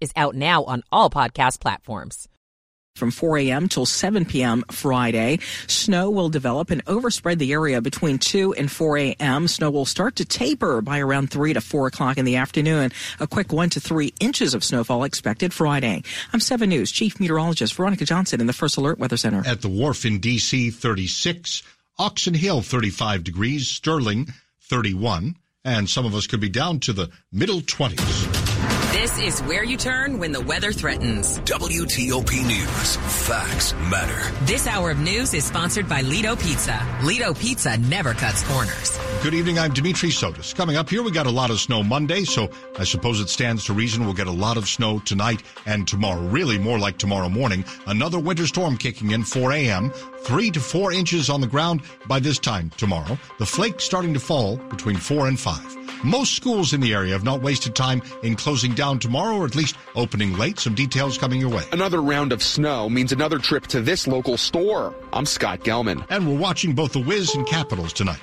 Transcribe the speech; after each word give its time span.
is 0.00 0.12
out 0.16 0.34
now 0.34 0.64
on 0.64 0.82
all 0.90 1.10
podcast 1.10 1.60
platforms. 1.60 2.28
From 2.96 3.10
4 3.10 3.38
a.m. 3.38 3.68
till 3.68 3.86
7 3.86 4.26
p.m. 4.26 4.64
Friday, 4.70 5.38
snow 5.68 6.10
will 6.10 6.28
develop 6.28 6.70
and 6.70 6.82
overspread 6.86 7.38
the 7.38 7.52
area 7.52 7.80
between 7.80 8.18
2 8.18 8.52
and 8.54 8.70
4 8.70 8.98
a.m. 8.98 9.48
Snow 9.48 9.70
will 9.70 9.86
start 9.86 10.16
to 10.16 10.24
taper 10.24 10.82
by 10.82 10.98
around 10.98 11.30
3 11.30 11.54
to 11.54 11.60
4 11.60 11.86
o'clock 11.86 12.18
in 12.18 12.24
the 12.24 12.36
afternoon. 12.36 12.92
A 13.18 13.26
quick 13.26 13.52
1 13.52 13.70
to 13.70 13.80
3 13.80 14.12
inches 14.20 14.54
of 14.54 14.64
snowfall 14.64 15.04
expected 15.04 15.54
Friday. 15.54 16.02
I'm 16.32 16.40
7 16.40 16.68
News 16.68 16.90
Chief 16.90 17.18
Meteorologist 17.18 17.74
Veronica 17.74 18.04
Johnson 18.04 18.40
in 18.40 18.46
the 18.46 18.52
First 18.52 18.76
Alert 18.76 18.98
Weather 18.98 19.16
Center. 19.16 19.42
At 19.46 19.62
the 19.62 19.68
wharf 19.68 20.04
in 20.04 20.18
D.C., 20.18 20.70
36. 20.70 21.62
Oxon 21.98 22.34
Hill, 22.34 22.60
35 22.60 23.24
degrees. 23.24 23.68
Sterling, 23.68 24.32
31. 24.62 25.36
And 25.64 25.88
some 25.88 26.04
of 26.04 26.14
us 26.14 26.26
could 26.26 26.40
be 26.40 26.48
down 26.48 26.80
to 26.80 26.92
the 26.92 27.10
middle 27.30 27.60
20s. 27.60 28.39
This 29.00 29.18
is 29.18 29.40
where 29.44 29.64
you 29.64 29.78
turn 29.78 30.18
when 30.18 30.30
the 30.30 30.42
weather 30.42 30.72
threatens. 30.72 31.38
WTOP 31.38 32.46
News. 32.46 32.96
Facts 33.26 33.72
matter. 33.88 34.44
This 34.44 34.66
hour 34.66 34.90
of 34.90 34.98
news 34.98 35.32
is 35.32 35.42
sponsored 35.42 35.88
by 35.88 36.02
Ledo 36.02 36.36
Pizza. 36.38 36.78
Ledo 37.00 37.32
Pizza 37.32 37.78
never 37.78 38.12
cuts 38.12 38.42
corners. 38.42 38.98
Good 39.22 39.32
evening. 39.32 39.58
I'm 39.58 39.72
Dimitri 39.72 40.10
Sotis. 40.10 40.54
Coming 40.54 40.76
up 40.76 40.90
here, 40.90 41.02
we 41.02 41.12
got 41.12 41.26
a 41.26 41.30
lot 41.30 41.48
of 41.48 41.58
snow 41.58 41.82
Monday, 41.82 42.24
so 42.24 42.50
I 42.78 42.84
suppose 42.84 43.20
it 43.20 43.30
stands 43.30 43.64
to 43.64 43.72
reason 43.72 44.04
we'll 44.04 44.12
get 44.12 44.26
a 44.26 44.30
lot 44.30 44.58
of 44.58 44.68
snow 44.68 44.98
tonight 44.98 45.44
and 45.64 45.88
tomorrow. 45.88 46.20
Really 46.20 46.58
more 46.58 46.78
like 46.78 46.98
tomorrow 46.98 47.30
morning. 47.30 47.64
Another 47.86 48.18
winter 48.18 48.46
storm 48.46 48.76
kicking 48.76 49.12
in 49.12 49.24
4 49.24 49.52
a.m. 49.52 49.92
Three 50.24 50.50
to 50.50 50.60
four 50.60 50.92
inches 50.92 51.30
on 51.30 51.40
the 51.40 51.46
ground 51.46 51.80
by 52.06 52.20
this 52.20 52.38
time 52.38 52.68
tomorrow. 52.76 53.18
The 53.38 53.46
flakes 53.46 53.84
starting 53.84 54.12
to 54.12 54.20
fall 54.20 54.58
between 54.58 54.98
four 54.98 55.26
and 55.26 55.40
five. 55.40 55.79
Most 56.02 56.34
schools 56.34 56.72
in 56.72 56.80
the 56.80 56.94
area 56.94 57.12
have 57.12 57.24
not 57.24 57.42
wasted 57.42 57.74
time 57.74 58.02
in 58.22 58.34
closing 58.34 58.74
down 58.74 58.98
tomorrow 58.98 59.36
or 59.36 59.44
at 59.44 59.54
least 59.54 59.76
opening 59.94 60.36
late. 60.38 60.58
Some 60.58 60.74
details 60.74 61.18
coming 61.18 61.40
your 61.40 61.50
way. 61.50 61.64
Another 61.72 62.00
round 62.00 62.32
of 62.32 62.42
snow 62.42 62.88
means 62.88 63.12
another 63.12 63.38
trip 63.38 63.66
to 63.68 63.80
this 63.80 64.06
local 64.06 64.36
store. 64.36 64.94
I'm 65.12 65.26
Scott 65.26 65.60
Gelman. 65.60 66.06
And 66.08 66.26
we're 66.26 66.38
watching 66.38 66.74
both 66.74 66.92
the 66.92 67.00
Wiz 67.00 67.34
and 67.34 67.46
Capitals 67.46 67.92
tonight. 67.92 68.20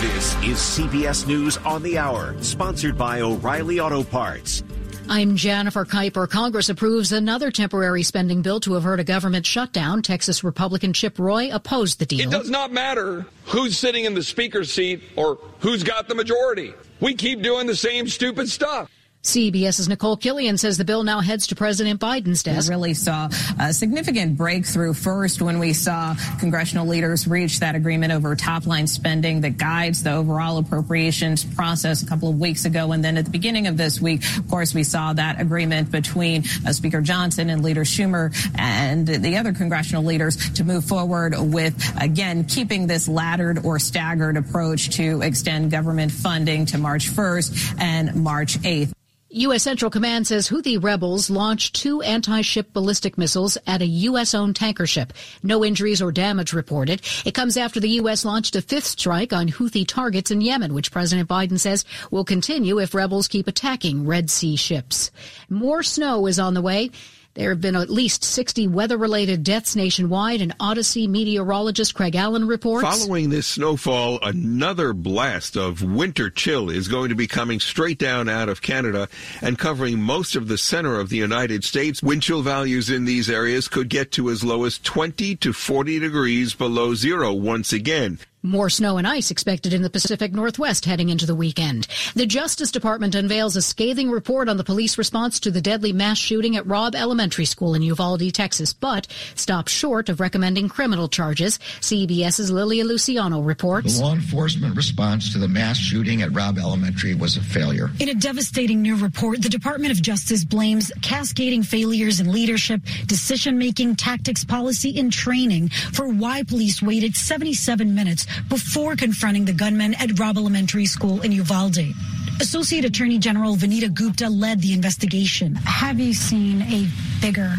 This 0.00 0.34
is 0.36 0.56
CBS 0.58 1.26
News 1.26 1.56
on 1.58 1.82
the 1.82 1.98
Hour, 1.98 2.34
sponsored 2.42 2.96
by 2.96 3.20
O'Reilly 3.20 3.80
Auto 3.80 4.02
Parts. 4.02 4.62
I'm 5.06 5.36
Jennifer 5.36 5.84
Keiper. 5.84 6.28
Congress 6.28 6.70
approves 6.70 7.12
another 7.12 7.50
temporary 7.50 8.02
spending 8.02 8.40
bill 8.40 8.58
to 8.60 8.76
avert 8.76 9.00
a 9.00 9.04
government 9.04 9.44
shutdown. 9.44 10.00
Texas 10.00 10.42
Republican 10.42 10.94
Chip 10.94 11.18
Roy 11.18 11.54
opposed 11.54 11.98
the 11.98 12.06
deal. 12.06 12.26
It 12.26 12.30
does 12.30 12.48
not 12.48 12.72
matter 12.72 13.26
who's 13.44 13.76
sitting 13.76 14.06
in 14.06 14.14
the 14.14 14.22
speaker's 14.22 14.72
seat 14.72 15.02
or 15.14 15.38
who's 15.60 15.82
got 15.82 16.08
the 16.08 16.14
majority. 16.14 16.72
We 17.00 17.14
keep 17.14 17.42
doing 17.42 17.66
the 17.66 17.76
same 17.76 18.08
stupid 18.08 18.48
stuff. 18.48 18.90
CBS's 19.24 19.88
Nicole 19.88 20.18
Killion 20.18 20.58
says 20.58 20.76
the 20.76 20.84
bill 20.84 21.02
now 21.02 21.20
heads 21.20 21.46
to 21.46 21.56
President 21.56 21.98
Biden's 21.98 22.42
desk. 22.42 22.68
We 22.68 22.74
really 22.74 22.92
saw 22.92 23.30
a 23.58 23.72
significant 23.72 24.36
breakthrough 24.36 24.92
first 24.92 25.40
when 25.40 25.58
we 25.58 25.72
saw 25.72 26.14
congressional 26.38 26.86
leaders 26.86 27.26
reach 27.26 27.60
that 27.60 27.74
agreement 27.74 28.12
over 28.12 28.36
top 28.36 28.66
line 28.66 28.86
spending 28.86 29.40
that 29.40 29.56
guides 29.56 30.02
the 30.02 30.12
overall 30.12 30.58
appropriations 30.58 31.42
process 31.42 32.02
a 32.02 32.06
couple 32.06 32.28
of 32.28 32.38
weeks 32.38 32.66
ago. 32.66 32.92
And 32.92 33.02
then 33.02 33.16
at 33.16 33.24
the 33.24 33.30
beginning 33.30 33.66
of 33.66 33.78
this 33.78 33.98
week, 33.98 34.22
of 34.36 34.46
course, 34.50 34.74
we 34.74 34.84
saw 34.84 35.14
that 35.14 35.40
agreement 35.40 35.90
between 35.90 36.44
uh, 36.66 36.74
Speaker 36.74 37.00
Johnson 37.00 37.48
and 37.48 37.64
Leader 37.64 37.84
Schumer 37.84 38.30
and 38.58 39.08
the 39.08 39.38
other 39.38 39.54
congressional 39.54 40.04
leaders 40.04 40.36
to 40.52 40.64
move 40.64 40.84
forward 40.84 41.34
with, 41.38 41.74
again, 41.98 42.44
keeping 42.44 42.86
this 42.86 43.08
laddered 43.08 43.64
or 43.64 43.78
staggered 43.78 44.36
approach 44.36 44.90
to 44.96 45.22
extend 45.22 45.70
government 45.70 46.12
funding 46.12 46.66
to 46.66 46.76
March 46.76 47.08
1st 47.08 47.80
and 47.80 48.14
March 48.16 48.58
8th. 48.58 48.92
U.S. 49.36 49.64
Central 49.64 49.90
Command 49.90 50.28
says 50.28 50.48
Houthi 50.48 50.80
rebels 50.80 51.28
launched 51.28 51.74
two 51.74 52.00
anti-ship 52.02 52.72
ballistic 52.72 53.18
missiles 53.18 53.58
at 53.66 53.82
a 53.82 53.86
U.S.-owned 53.86 54.54
tanker 54.54 54.86
ship. 54.86 55.12
No 55.42 55.64
injuries 55.64 56.00
or 56.00 56.12
damage 56.12 56.52
reported. 56.52 57.02
It 57.24 57.34
comes 57.34 57.56
after 57.56 57.80
the 57.80 57.88
U.S. 57.90 58.24
launched 58.24 58.54
a 58.54 58.62
fifth 58.62 58.86
strike 58.86 59.32
on 59.32 59.48
Houthi 59.48 59.84
targets 59.88 60.30
in 60.30 60.40
Yemen, 60.40 60.72
which 60.72 60.92
President 60.92 61.28
Biden 61.28 61.58
says 61.58 61.84
will 62.12 62.24
continue 62.24 62.78
if 62.78 62.94
rebels 62.94 63.26
keep 63.26 63.48
attacking 63.48 64.06
Red 64.06 64.30
Sea 64.30 64.54
ships. 64.54 65.10
More 65.48 65.82
snow 65.82 66.28
is 66.28 66.38
on 66.38 66.54
the 66.54 66.62
way. 66.62 66.92
There 67.34 67.50
have 67.50 67.60
been 67.60 67.74
at 67.74 67.90
least 67.90 68.22
60 68.22 68.68
weather 68.68 68.96
related 68.96 69.42
deaths 69.42 69.74
nationwide, 69.74 70.40
and 70.40 70.54
Odyssey 70.60 71.08
meteorologist 71.08 71.92
Craig 71.92 72.14
Allen 72.14 72.46
reports. 72.46 72.86
Following 72.86 73.30
this 73.30 73.48
snowfall, 73.48 74.20
another 74.22 74.92
blast 74.92 75.56
of 75.56 75.82
winter 75.82 76.30
chill 76.30 76.70
is 76.70 76.86
going 76.86 77.08
to 77.08 77.16
be 77.16 77.26
coming 77.26 77.58
straight 77.58 77.98
down 77.98 78.28
out 78.28 78.48
of 78.48 78.62
Canada 78.62 79.08
and 79.42 79.58
covering 79.58 80.00
most 80.00 80.36
of 80.36 80.46
the 80.46 80.56
center 80.56 81.00
of 81.00 81.08
the 81.08 81.16
United 81.16 81.64
States. 81.64 82.00
Wind 82.04 82.22
chill 82.22 82.42
values 82.42 82.88
in 82.88 83.04
these 83.04 83.28
areas 83.28 83.66
could 83.66 83.88
get 83.88 84.12
to 84.12 84.30
as 84.30 84.44
low 84.44 84.62
as 84.62 84.78
20 84.78 85.34
to 85.34 85.52
40 85.52 85.98
degrees 85.98 86.54
below 86.54 86.94
zero 86.94 87.32
once 87.32 87.72
again. 87.72 88.20
More 88.46 88.68
snow 88.68 88.98
and 88.98 89.06
ice 89.06 89.30
expected 89.30 89.72
in 89.72 89.80
the 89.80 89.88
Pacific 89.88 90.34
Northwest 90.34 90.84
heading 90.84 91.08
into 91.08 91.24
the 91.24 91.34
weekend. 91.34 91.86
The 92.14 92.26
Justice 92.26 92.70
Department 92.70 93.14
unveils 93.14 93.56
a 93.56 93.62
scathing 93.62 94.10
report 94.10 94.50
on 94.50 94.58
the 94.58 94.64
police 94.64 94.98
response 94.98 95.40
to 95.40 95.50
the 95.50 95.62
deadly 95.62 95.94
mass 95.94 96.18
shooting 96.18 96.54
at 96.54 96.66
Robb 96.66 96.94
Elementary 96.94 97.46
School 97.46 97.74
in 97.74 97.80
Uvalde, 97.80 98.34
Texas, 98.34 98.74
but 98.74 99.06
stops 99.34 99.72
short 99.72 100.10
of 100.10 100.20
recommending 100.20 100.68
criminal 100.68 101.08
charges. 101.08 101.58
CBS's 101.80 102.50
Lilia 102.50 102.84
Luciano 102.84 103.40
reports. 103.40 103.96
The 103.96 104.04
law 104.04 104.12
enforcement 104.12 104.76
response 104.76 105.32
to 105.32 105.38
the 105.38 105.48
mass 105.48 105.78
shooting 105.78 106.20
at 106.20 106.30
Robb 106.34 106.58
Elementary 106.58 107.14
was 107.14 107.38
a 107.38 107.42
failure. 107.42 107.88
In 107.98 108.10
a 108.10 108.14
devastating 108.14 108.82
new 108.82 108.96
report, 108.96 109.40
the 109.40 109.48
Department 109.48 109.90
of 109.90 110.02
Justice 110.02 110.44
blames 110.44 110.92
cascading 111.00 111.62
failures 111.62 112.20
in 112.20 112.30
leadership, 112.30 112.82
decision 113.06 113.56
making, 113.56 113.96
tactics, 113.96 114.44
policy, 114.44 115.00
and 115.00 115.10
training 115.10 115.70
for 115.70 116.06
why 116.06 116.42
police 116.42 116.82
waited 116.82 117.16
77 117.16 117.94
minutes 117.94 118.26
before 118.48 118.96
confronting 118.96 119.44
the 119.44 119.52
gunman 119.52 119.94
at 119.94 120.18
Robb 120.18 120.36
Elementary 120.36 120.86
School 120.86 121.20
in 121.22 121.32
Uvalde. 121.32 121.94
Associate 122.40 122.84
Attorney 122.84 123.18
General 123.18 123.54
Vanita 123.56 123.92
Gupta 123.92 124.28
led 124.28 124.60
the 124.60 124.72
investigation. 124.72 125.54
Have 125.54 126.00
you 126.00 126.12
seen 126.12 126.62
a 126.62 126.88
bigger 127.20 127.54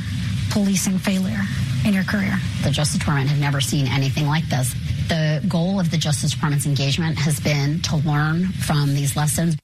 policing 0.51 0.97
failure 0.99 1.41
in 1.85 1.93
your 1.93 2.03
career? 2.03 2.37
The 2.63 2.71
Justice 2.71 2.99
Department 2.99 3.29
had 3.29 3.39
never 3.39 3.61
seen 3.61 3.87
anything 3.87 4.27
like 4.27 4.47
this. 4.49 4.73
The 5.07 5.43
goal 5.47 5.79
of 5.79 5.91
the 5.91 5.97
Justice 5.97 6.31
Department's 6.31 6.65
engagement 6.65 7.17
has 7.19 7.39
been 7.39 7.81
to 7.83 7.97
learn 7.97 8.47
from 8.47 8.95
these 8.95 9.15
lessons. 9.15 9.55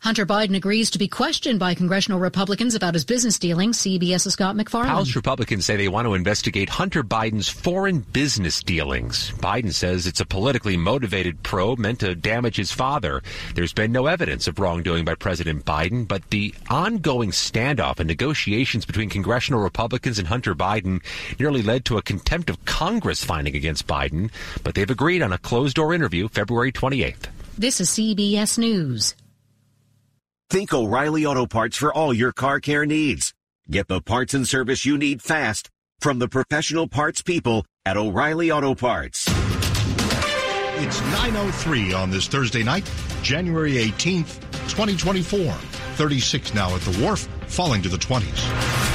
Hunter 0.00 0.24
Biden 0.24 0.56
agrees 0.56 0.90
to 0.90 0.98
be 0.98 1.08
questioned 1.08 1.58
by 1.58 1.74
congressional 1.74 2.20
Republicans 2.20 2.76
about 2.76 2.94
his 2.94 3.04
business 3.04 3.38
dealings. 3.38 3.78
CBS's 3.78 4.34
Scott 4.34 4.54
MacFarlane. 4.54 4.88
House 4.88 5.16
Republicans 5.16 5.66
say 5.66 5.76
they 5.76 5.88
want 5.88 6.06
to 6.06 6.14
investigate 6.14 6.68
Hunter 6.68 7.02
Biden's 7.02 7.48
foreign 7.48 8.00
business 8.00 8.62
dealings. 8.62 9.32
Biden 9.32 9.72
says 9.72 10.06
it's 10.06 10.20
a 10.20 10.26
politically 10.26 10.76
motivated 10.76 11.42
probe 11.42 11.80
meant 11.80 12.00
to 12.00 12.14
damage 12.14 12.56
his 12.56 12.70
father. 12.70 13.22
There's 13.54 13.72
been 13.72 13.90
no 13.90 14.06
evidence 14.06 14.46
of 14.46 14.60
wrongdoing 14.60 15.04
by 15.04 15.16
President 15.16 15.64
Biden, 15.64 16.06
but 16.06 16.30
the 16.30 16.54
ongoing 16.70 17.32
standoff 17.32 17.98
and 17.98 18.06
negotiations 18.06 18.86
between 18.86 19.10
congressional 19.10 19.60
Republicans 19.60 20.18
and 20.20 20.28
Hunter 20.28 20.54
Biden 20.54 21.02
nearly 21.40 21.62
led 21.62 21.84
to 21.86 21.98
a 21.98 22.02
contempt 22.02 22.50
of 22.50 22.64
Congress 22.64 23.24
finding 23.24 23.56
against 23.56 23.88
Biden, 23.88 24.30
but 24.62 24.76
they've 24.76 24.88
agreed 24.88 25.22
on 25.22 25.32
a 25.32 25.38
closed 25.38 25.74
door 25.74 25.92
interview 25.92 26.28
February 26.28 26.70
28th. 26.70 27.26
This 27.58 27.80
is 27.80 27.90
CBS 27.90 28.58
News. 28.58 29.16
Think 30.50 30.72
O'Reilly 30.72 31.26
Auto 31.26 31.44
Parts 31.44 31.76
for 31.76 31.92
all 31.92 32.14
your 32.14 32.32
car 32.32 32.58
care 32.58 32.86
needs. 32.86 33.34
Get 33.70 33.86
the 33.86 34.00
parts 34.00 34.32
and 34.32 34.48
service 34.48 34.86
you 34.86 34.96
need 34.96 35.20
fast 35.20 35.68
from 36.00 36.20
the 36.20 36.28
professional 36.28 36.88
parts 36.88 37.20
people 37.20 37.66
at 37.84 37.98
O'Reilly 37.98 38.50
Auto 38.50 38.74
Parts. 38.74 39.26
It's 39.28 41.00
9.03 41.00 41.94
on 41.94 42.10
this 42.10 42.28
Thursday 42.28 42.62
night, 42.62 42.90
January 43.22 43.72
18th, 43.74 44.40
2024. 44.70 45.52
36 45.52 46.54
now 46.54 46.74
at 46.74 46.80
the 46.80 46.98
wharf, 47.02 47.28
falling 47.48 47.82
to 47.82 47.90
the 47.90 47.98
20s. 47.98 48.87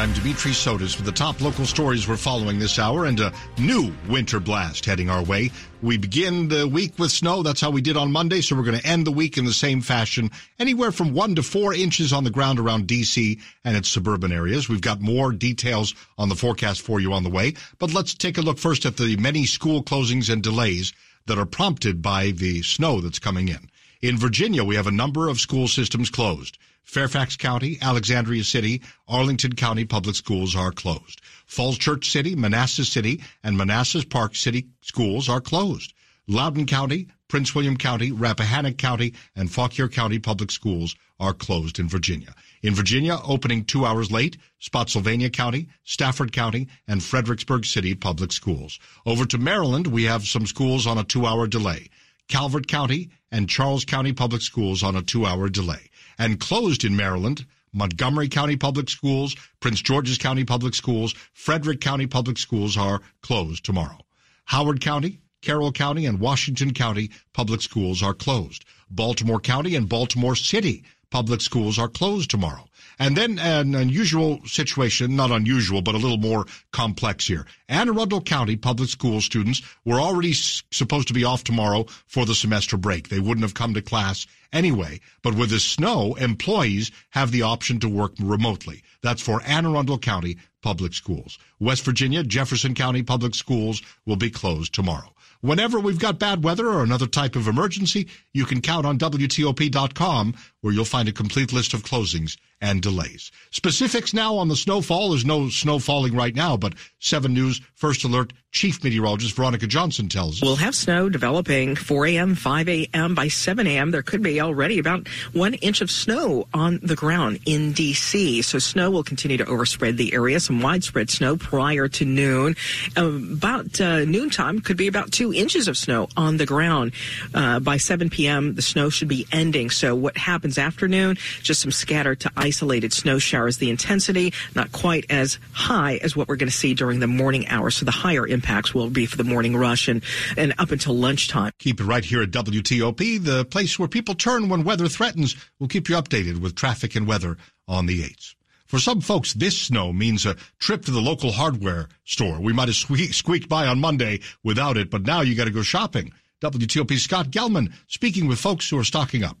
I'm 0.00 0.14
Dimitri 0.14 0.52
Sotis 0.52 0.96
with 0.96 1.04
the 1.04 1.12
top 1.12 1.42
local 1.42 1.66
stories 1.66 2.08
we're 2.08 2.16
following 2.16 2.58
this 2.58 2.78
hour 2.78 3.04
and 3.04 3.20
a 3.20 3.34
new 3.58 3.92
winter 4.08 4.40
blast 4.40 4.86
heading 4.86 5.10
our 5.10 5.22
way. 5.22 5.50
We 5.82 5.98
begin 5.98 6.48
the 6.48 6.66
week 6.66 6.98
with 6.98 7.10
snow. 7.10 7.42
That's 7.42 7.60
how 7.60 7.70
we 7.70 7.82
did 7.82 7.98
on 7.98 8.10
Monday. 8.10 8.40
So 8.40 8.56
we're 8.56 8.62
going 8.62 8.80
to 8.80 8.86
end 8.86 9.06
the 9.06 9.12
week 9.12 9.36
in 9.36 9.44
the 9.44 9.52
same 9.52 9.82
fashion. 9.82 10.30
Anywhere 10.58 10.90
from 10.90 11.12
one 11.12 11.34
to 11.34 11.42
four 11.42 11.74
inches 11.74 12.14
on 12.14 12.24
the 12.24 12.30
ground 12.30 12.58
around 12.58 12.86
DC 12.86 13.38
and 13.62 13.76
its 13.76 13.90
suburban 13.90 14.32
areas. 14.32 14.70
We've 14.70 14.80
got 14.80 15.02
more 15.02 15.32
details 15.32 15.94
on 16.16 16.30
the 16.30 16.34
forecast 16.34 16.80
for 16.80 16.98
you 16.98 17.12
on 17.12 17.22
the 17.22 17.28
way. 17.28 17.52
But 17.78 17.92
let's 17.92 18.14
take 18.14 18.38
a 18.38 18.42
look 18.42 18.56
first 18.56 18.86
at 18.86 18.96
the 18.96 19.18
many 19.18 19.44
school 19.44 19.82
closings 19.82 20.32
and 20.32 20.42
delays 20.42 20.94
that 21.26 21.36
are 21.38 21.44
prompted 21.44 22.00
by 22.00 22.30
the 22.30 22.62
snow 22.62 23.02
that's 23.02 23.18
coming 23.18 23.48
in. 23.48 23.69
In 24.02 24.16
Virginia, 24.16 24.64
we 24.64 24.76
have 24.76 24.86
a 24.86 24.90
number 24.90 25.28
of 25.28 25.38
school 25.38 25.68
systems 25.68 26.08
closed. 26.08 26.56
Fairfax 26.84 27.36
County, 27.36 27.76
Alexandria 27.82 28.42
City, 28.44 28.80
Arlington 29.06 29.54
County 29.54 29.84
Public 29.84 30.16
Schools 30.16 30.56
are 30.56 30.72
closed. 30.72 31.20
Falls 31.44 31.76
Church 31.76 32.10
City, 32.10 32.34
Manassas 32.34 32.88
City, 32.88 33.22
and 33.44 33.58
Manassas 33.58 34.06
Park 34.06 34.34
City 34.34 34.68
schools 34.80 35.28
are 35.28 35.42
closed. 35.42 35.92
Loudoun 36.26 36.64
County, 36.64 37.08
Prince 37.28 37.54
William 37.54 37.76
County, 37.76 38.10
Rappahannock 38.10 38.78
County, 38.78 39.12
and 39.36 39.52
Fauquier 39.52 39.88
County 39.88 40.18
Public 40.18 40.50
Schools 40.50 40.96
are 41.18 41.34
closed 41.34 41.78
in 41.78 41.86
Virginia. 41.86 42.34
In 42.62 42.74
Virginia, 42.74 43.18
opening 43.22 43.66
two 43.66 43.84
hours 43.84 44.10
late, 44.10 44.38
Spotsylvania 44.60 45.28
County, 45.28 45.68
Stafford 45.84 46.32
County, 46.32 46.68
and 46.88 47.02
Fredericksburg 47.02 47.66
City 47.66 47.94
Public 47.94 48.32
Schools. 48.32 48.78
Over 49.04 49.26
to 49.26 49.36
Maryland, 49.36 49.88
we 49.88 50.04
have 50.04 50.26
some 50.26 50.46
schools 50.46 50.86
on 50.86 50.96
a 50.96 51.04
two-hour 51.04 51.48
delay. 51.48 51.90
Calvert 52.28 52.66
County 52.66 53.10
and 53.30 53.48
Charles 53.48 53.84
County 53.84 54.12
Public 54.12 54.42
Schools 54.42 54.82
on 54.82 54.96
a 54.96 55.02
two-hour 55.02 55.48
delay 55.48 55.90
and 56.18 56.40
closed 56.40 56.84
in 56.84 56.96
Maryland. 56.96 57.46
Montgomery 57.72 58.28
County 58.28 58.56
Public 58.56 58.90
Schools, 58.90 59.36
Prince 59.60 59.80
George's 59.80 60.18
County 60.18 60.44
Public 60.44 60.74
Schools, 60.74 61.14
Frederick 61.32 61.80
County 61.80 62.06
Public 62.06 62.36
Schools 62.36 62.76
are 62.76 63.00
closed 63.22 63.64
tomorrow. 63.64 63.98
Howard 64.46 64.80
County, 64.80 65.20
Carroll 65.40 65.70
County, 65.70 66.04
and 66.04 66.18
Washington 66.18 66.74
County 66.74 67.10
Public 67.32 67.60
Schools 67.62 68.02
are 68.02 68.12
closed. 68.12 68.64
Baltimore 68.90 69.38
County 69.38 69.76
and 69.76 69.88
Baltimore 69.88 70.34
City 70.34 70.82
Public 71.10 71.40
Schools 71.40 71.78
are 71.78 71.88
closed 71.88 72.30
tomorrow. 72.30 72.66
And 72.98 73.16
then 73.16 73.38
an 73.38 73.74
unusual 73.74 74.40
situation, 74.46 75.16
not 75.16 75.30
unusual, 75.30 75.80
but 75.80 75.94
a 75.94 75.98
little 75.98 76.18
more 76.18 76.46
complex 76.70 77.26
here. 77.26 77.46
Anne 77.68 77.88
Arundel 77.88 78.20
County 78.20 78.56
public 78.56 78.90
school 78.90 79.20
students 79.20 79.62
were 79.84 80.00
already 80.00 80.34
supposed 80.34 81.08
to 81.08 81.14
be 81.14 81.24
off 81.24 81.42
tomorrow 81.42 81.86
for 82.06 82.26
the 82.26 82.34
semester 82.34 82.76
break. 82.76 83.08
They 83.08 83.18
wouldn't 83.18 83.42
have 83.42 83.54
come 83.54 83.74
to 83.74 83.82
class 83.82 84.26
anyway. 84.52 85.00
But 85.22 85.34
with 85.34 85.50
the 85.50 85.60
snow, 85.60 86.14
employees 86.14 86.90
have 87.10 87.32
the 87.32 87.42
option 87.42 87.80
to 87.80 87.88
work 87.88 88.12
remotely. 88.20 88.82
That's 89.02 89.22
for 89.22 89.42
Anne 89.44 89.66
Arundel 89.66 89.98
County 89.98 90.36
public 90.62 90.92
schools. 90.92 91.38
West 91.58 91.84
Virginia, 91.84 92.22
Jefferson 92.22 92.74
County 92.74 93.02
public 93.02 93.34
schools 93.34 93.82
will 94.04 94.16
be 94.16 94.30
closed 94.30 94.74
tomorrow. 94.74 95.12
Whenever 95.40 95.80
we've 95.80 95.98
got 95.98 96.18
bad 96.18 96.44
weather 96.44 96.68
or 96.68 96.82
another 96.82 97.06
type 97.06 97.34
of 97.34 97.48
emergency, 97.48 98.08
you 98.34 98.44
can 98.44 98.60
count 98.60 98.84
on 98.84 98.98
WTOP.com 98.98 100.34
where 100.60 100.74
you'll 100.74 100.84
find 100.84 101.08
a 101.08 101.12
complete 101.12 101.50
list 101.50 101.72
of 101.72 101.82
closings 101.82 102.36
and 102.60 102.82
delays. 102.82 103.30
Specifics 103.50 104.12
now 104.12 104.36
on 104.36 104.48
the 104.48 104.56
snowfall. 104.56 105.10
There's 105.10 105.24
no 105.24 105.48
snow 105.48 105.78
falling 105.78 106.14
right 106.14 106.34
now, 106.34 106.56
but 106.56 106.74
7 106.98 107.32
News 107.32 107.60
First 107.74 108.04
Alert 108.04 108.32
Chief 108.52 108.82
Meteorologist 108.82 109.36
Veronica 109.36 109.68
Johnson 109.68 110.08
tells 110.08 110.34
us. 110.34 110.42
We'll 110.42 110.56
have 110.56 110.74
snow 110.74 111.08
developing 111.08 111.76
4 111.76 112.06
a.m., 112.06 112.34
5 112.34 112.68
a.m. 112.68 113.14
By 113.14 113.28
7 113.28 113.64
a.m., 113.64 113.92
there 113.92 114.02
could 114.02 114.22
be 114.22 114.40
already 114.40 114.80
about 114.80 115.06
one 115.32 115.54
inch 115.54 115.80
of 115.80 115.90
snow 115.90 116.48
on 116.52 116.80
the 116.82 116.96
ground 116.96 117.38
in 117.46 117.72
D.C. 117.72 118.42
So 118.42 118.58
snow 118.58 118.90
will 118.90 119.04
continue 119.04 119.36
to 119.36 119.44
overspread 119.44 119.96
the 119.96 120.12
area. 120.14 120.40
Some 120.40 120.60
widespread 120.60 121.10
snow 121.10 121.36
prior 121.36 121.86
to 121.88 122.04
noon. 122.04 122.56
About 122.96 123.80
uh, 123.80 124.04
noontime 124.04 124.60
could 124.60 124.76
be 124.76 124.88
about 124.88 125.12
two 125.12 125.32
inches 125.32 125.68
of 125.68 125.76
snow 125.76 126.08
on 126.16 126.36
the 126.36 126.46
ground. 126.46 126.92
Uh, 127.32 127.60
by 127.60 127.76
7 127.76 128.10
p.m., 128.10 128.56
the 128.56 128.62
snow 128.62 128.90
should 128.90 129.08
be 129.08 129.28
ending. 129.30 129.70
So 129.70 129.94
what 129.94 130.16
happens 130.16 130.58
afternoon? 130.58 131.18
Just 131.42 131.60
some 131.60 131.70
scattered 131.70 132.18
to 132.20 132.32
isolated 132.50 132.92
snow 132.92 133.16
showers. 133.20 133.58
The 133.58 133.70
intensity 133.70 134.32
not 134.56 134.72
quite 134.72 135.06
as 135.08 135.38
high 135.52 136.00
as 136.02 136.16
what 136.16 136.26
we're 136.26 136.34
going 136.34 136.48
to 136.48 136.56
see 136.56 136.74
during 136.74 136.98
the 136.98 137.06
morning 137.06 137.46
hours. 137.46 137.76
So 137.76 137.84
the 137.84 137.92
higher 137.92 138.26
impacts 138.26 138.74
will 138.74 138.90
be 138.90 139.06
for 139.06 139.16
the 139.16 139.22
morning 139.22 139.56
rush 139.56 139.86
and, 139.86 140.02
and 140.36 140.52
up 140.58 140.72
until 140.72 140.96
lunchtime. 140.96 141.52
Keep 141.60 141.80
it 141.80 141.84
right 141.84 142.04
here 142.04 142.22
at 142.22 142.32
WTOP, 142.32 143.22
the 143.22 143.44
place 143.44 143.78
where 143.78 143.86
people 143.86 144.16
turn 144.16 144.48
when 144.48 144.64
weather 144.64 144.88
threatens. 144.88 145.36
We'll 145.60 145.68
keep 145.68 145.88
you 145.88 145.94
updated 145.94 146.40
with 146.40 146.56
traffic 146.56 146.96
and 146.96 147.06
weather 147.06 147.36
on 147.68 147.86
the 147.86 148.02
8s. 148.02 148.34
For 148.66 148.80
some 148.80 149.00
folks, 149.00 149.32
this 149.34 149.56
snow 149.56 149.92
means 149.92 150.26
a 150.26 150.34
trip 150.58 150.84
to 150.86 150.90
the 150.90 151.00
local 151.00 151.30
hardware 151.30 151.88
store. 152.04 152.40
We 152.40 152.52
might 152.52 152.66
have 152.66 152.76
squeaked 152.76 153.48
by 153.48 153.68
on 153.68 153.80
Monday 153.80 154.20
without 154.42 154.76
it, 154.76 154.90
but 154.90 155.02
now 155.02 155.20
you 155.20 155.36
got 155.36 155.44
to 155.44 155.52
go 155.52 155.62
shopping. 155.62 156.12
WTOP 156.42 156.98
Scott 156.98 157.30
Gelman 157.30 157.72
speaking 157.86 158.26
with 158.26 158.40
folks 158.40 158.68
who 158.68 158.78
are 158.78 158.84
stocking 158.84 159.22
up. 159.22 159.36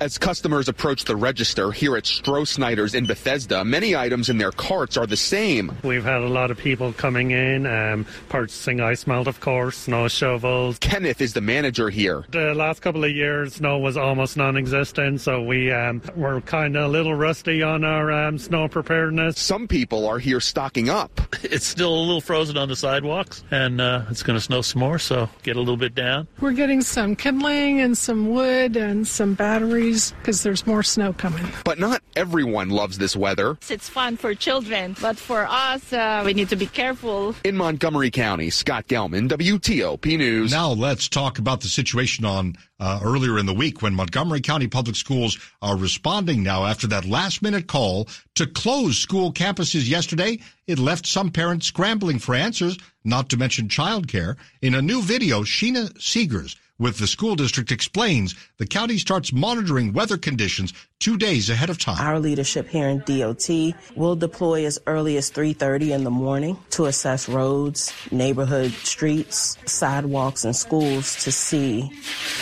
As 0.00 0.16
customers 0.16 0.66
approach 0.66 1.04
the 1.04 1.14
register 1.14 1.72
here 1.72 1.94
at 1.94 2.04
Strosnider's 2.04 2.94
in 2.94 3.04
Bethesda, 3.04 3.62
many 3.66 3.94
items 3.94 4.30
in 4.30 4.38
their 4.38 4.50
carts 4.50 4.96
are 4.96 5.06
the 5.06 5.14
same. 5.14 5.76
We've 5.84 6.02
had 6.02 6.22
a 6.22 6.28
lot 6.28 6.50
of 6.50 6.56
people 6.56 6.94
coming 6.94 7.32
in, 7.32 7.66
um, 7.66 8.06
purchasing 8.30 8.80
ice 8.80 9.06
melt, 9.06 9.26
of 9.26 9.40
course, 9.40 9.76
snow 9.76 10.08
shovels. 10.08 10.78
Kenneth 10.78 11.20
is 11.20 11.34
the 11.34 11.42
manager 11.42 11.90
here. 11.90 12.24
The 12.30 12.54
last 12.54 12.80
couple 12.80 13.04
of 13.04 13.10
years, 13.10 13.56
snow 13.56 13.76
was 13.76 13.98
almost 13.98 14.38
non-existent, 14.38 15.20
so 15.20 15.42
we 15.42 15.70
um, 15.70 16.00
were 16.16 16.40
kind 16.40 16.78
of 16.78 16.84
a 16.86 16.88
little 16.88 17.14
rusty 17.14 17.62
on 17.62 17.84
our 17.84 18.10
um, 18.10 18.38
snow 18.38 18.68
preparedness. 18.68 19.38
Some 19.38 19.68
people 19.68 20.08
are 20.08 20.18
here 20.18 20.40
stocking 20.40 20.88
up. 20.88 21.10
It's 21.50 21.66
still 21.66 21.92
a 21.92 21.98
little 21.98 22.20
frozen 22.20 22.56
on 22.56 22.68
the 22.68 22.76
sidewalks, 22.76 23.42
and 23.50 23.80
uh, 23.80 24.04
it's 24.08 24.22
going 24.22 24.36
to 24.36 24.40
snow 24.40 24.62
some 24.62 24.78
more, 24.78 25.00
so 25.00 25.28
get 25.42 25.56
a 25.56 25.58
little 25.58 25.76
bit 25.76 25.96
down. 25.96 26.28
We're 26.38 26.52
getting 26.52 26.80
some 26.80 27.16
kindling 27.16 27.80
and 27.80 27.98
some 27.98 28.28
wood 28.28 28.76
and 28.76 29.06
some 29.06 29.34
batteries 29.34 29.89
because 29.90 30.42
there's 30.42 30.66
more 30.66 30.82
snow 30.82 31.12
coming. 31.12 31.46
But 31.64 31.78
not 31.78 32.02
everyone 32.14 32.70
loves 32.70 32.98
this 32.98 33.16
weather. 33.16 33.58
It's 33.68 33.88
fun 33.88 34.16
for 34.16 34.34
children, 34.34 34.94
but 35.00 35.16
for 35.16 35.46
us, 35.48 35.92
uh, 35.92 36.22
we 36.24 36.34
need 36.34 36.48
to 36.50 36.56
be 36.56 36.66
careful. 36.66 37.34
In 37.44 37.56
Montgomery 37.56 38.10
County, 38.10 38.50
Scott 38.50 38.86
Gelman, 38.86 39.28
WTOP 39.28 40.16
News. 40.16 40.50
Now 40.52 40.70
let's 40.70 41.08
talk 41.08 41.38
about 41.38 41.60
the 41.60 41.68
situation 41.68 42.24
on 42.24 42.56
uh, 42.78 43.00
earlier 43.02 43.38
in 43.38 43.46
the 43.46 43.54
week 43.54 43.82
when 43.82 43.94
Montgomery 43.94 44.40
County 44.40 44.68
Public 44.68 44.96
Schools 44.96 45.38
are 45.60 45.76
responding 45.76 46.42
now 46.42 46.64
after 46.64 46.86
that 46.86 47.04
last 47.04 47.42
minute 47.42 47.66
call 47.66 48.08
to 48.36 48.46
close 48.46 48.98
school 48.98 49.32
campuses 49.32 49.88
yesterday. 49.88 50.38
It 50.66 50.78
left 50.78 51.06
some 51.06 51.30
parents 51.30 51.66
scrambling 51.66 52.18
for 52.18 52.34
answers, 52.34 52.78
not 53.04 53.28
to 53.30 53.36
mention 53.36 53.68
childcare. 53.68 54.36
In 54.62 54.74
a 54.74 54.82
new 54.82 55.02
video, 55.02 55.42
Sheena 55.42 55.92
Seegers 55.94 56.56
with 56.80 56.98
the 56.98 57.06
school 57.06 57.36
district 57.36 57.70
explains 57.70 58.34
the 58.56 58.66
county 58.66 58.98
starts 58.98 59.32
monitoring 59.32 59.92
weather 59.92 60.16
conditions 60.16 60.72
two 60.98 61.16
days 61.16 61.48
ahead 61.48 61.70
of 61.70 61.78
time. 61.78 61.98
Our 62.04 62.18
leadership 62.18 62.68
here 62.68 62.88
in 62.88 63.00
DOT 63.00 63.48
will 63.94 64.16
deploy 64.16 64.64
as 64.64 64.78
early 64.86 65.16
as 65.16 65.30
3.30 65.30 65.90
in 65.90 66.04
the 66.04 66.10
morning 66.10 66.58
to 66.70 66.86
assess 66.86 67.28
roads, 67.28 67.92
neighborhood 68.10 68.72
streets, 68.72 69.56
sidewalks, 69.66 70.44
and 70.44 70.56
schools 70.56 71.22
to 71.24 71.30
see 71.30 71.90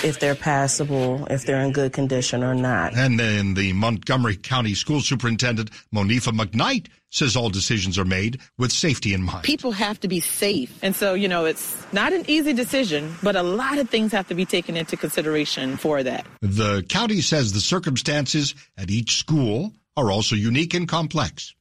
if 0.02 0.20
they're 0.20 0.34
passable, 0.34 1.26
if 1.26 1.44
they're 1.44 1.60
in 1.60 1.72
good 1.72 1.92
condition 1.92 2.42
or 2.42 2.54
not. 2.54 2.96
And 2.96 3.18
then 3.18 3.54
the 3.54 3.72
Montgomery 3.72 4.36
County 4.36 4.74
School 4.74 5.00
Superintendent, 5.00 5.70
Monifa 5.92 6.32
McKnight, 6.32 6.86
says 7.10 7.36
all 7.36 7.48
decisions 7.48 7.98
are 7.98 8.04
made 8.04 8.40
with 8.58 8.72
safety 8.72 9.14
in 9.14 9.22
mind. 9.22 9.44
People 9.44 9.72
have 9.72 9.98
to 10.00 10.08
be 10.08 10.20
safe. 10.20 10.78
And 10.82 10.94
so, 10.94 11.14
you 11.14 11.28
know, 11.28 11.44
it's 11.44 11.76
not 11.92 12.12
an 12.12 12.24
easy 12.28 12.52
decision, 12.52 13.14
but 13.22 13.36
a 13.36 13.42
lot 13.42 13.78
of 13.78 13.88
things 13.88 14.12
have 14.12 14.28
to 14.28 14.34
be 14.34 14.44
taken 14.44 14.76
into 14.76 14.96
consideration 14.96 15.76
for 15.76 16.02
that. 16.02 16.26
The 16.40 16.84
county 16.88 17.20
says 17.20 17.52
the 17.52 17.60
circumstances 17.60 18.54
at 18.76 18.90
each 18.90 19.18
school 19.18 19.72
are 19.96 20.10
also 20.10 20.36
unique 20.36 20.74
and 20.74 20.86
complex. 20.86 21.54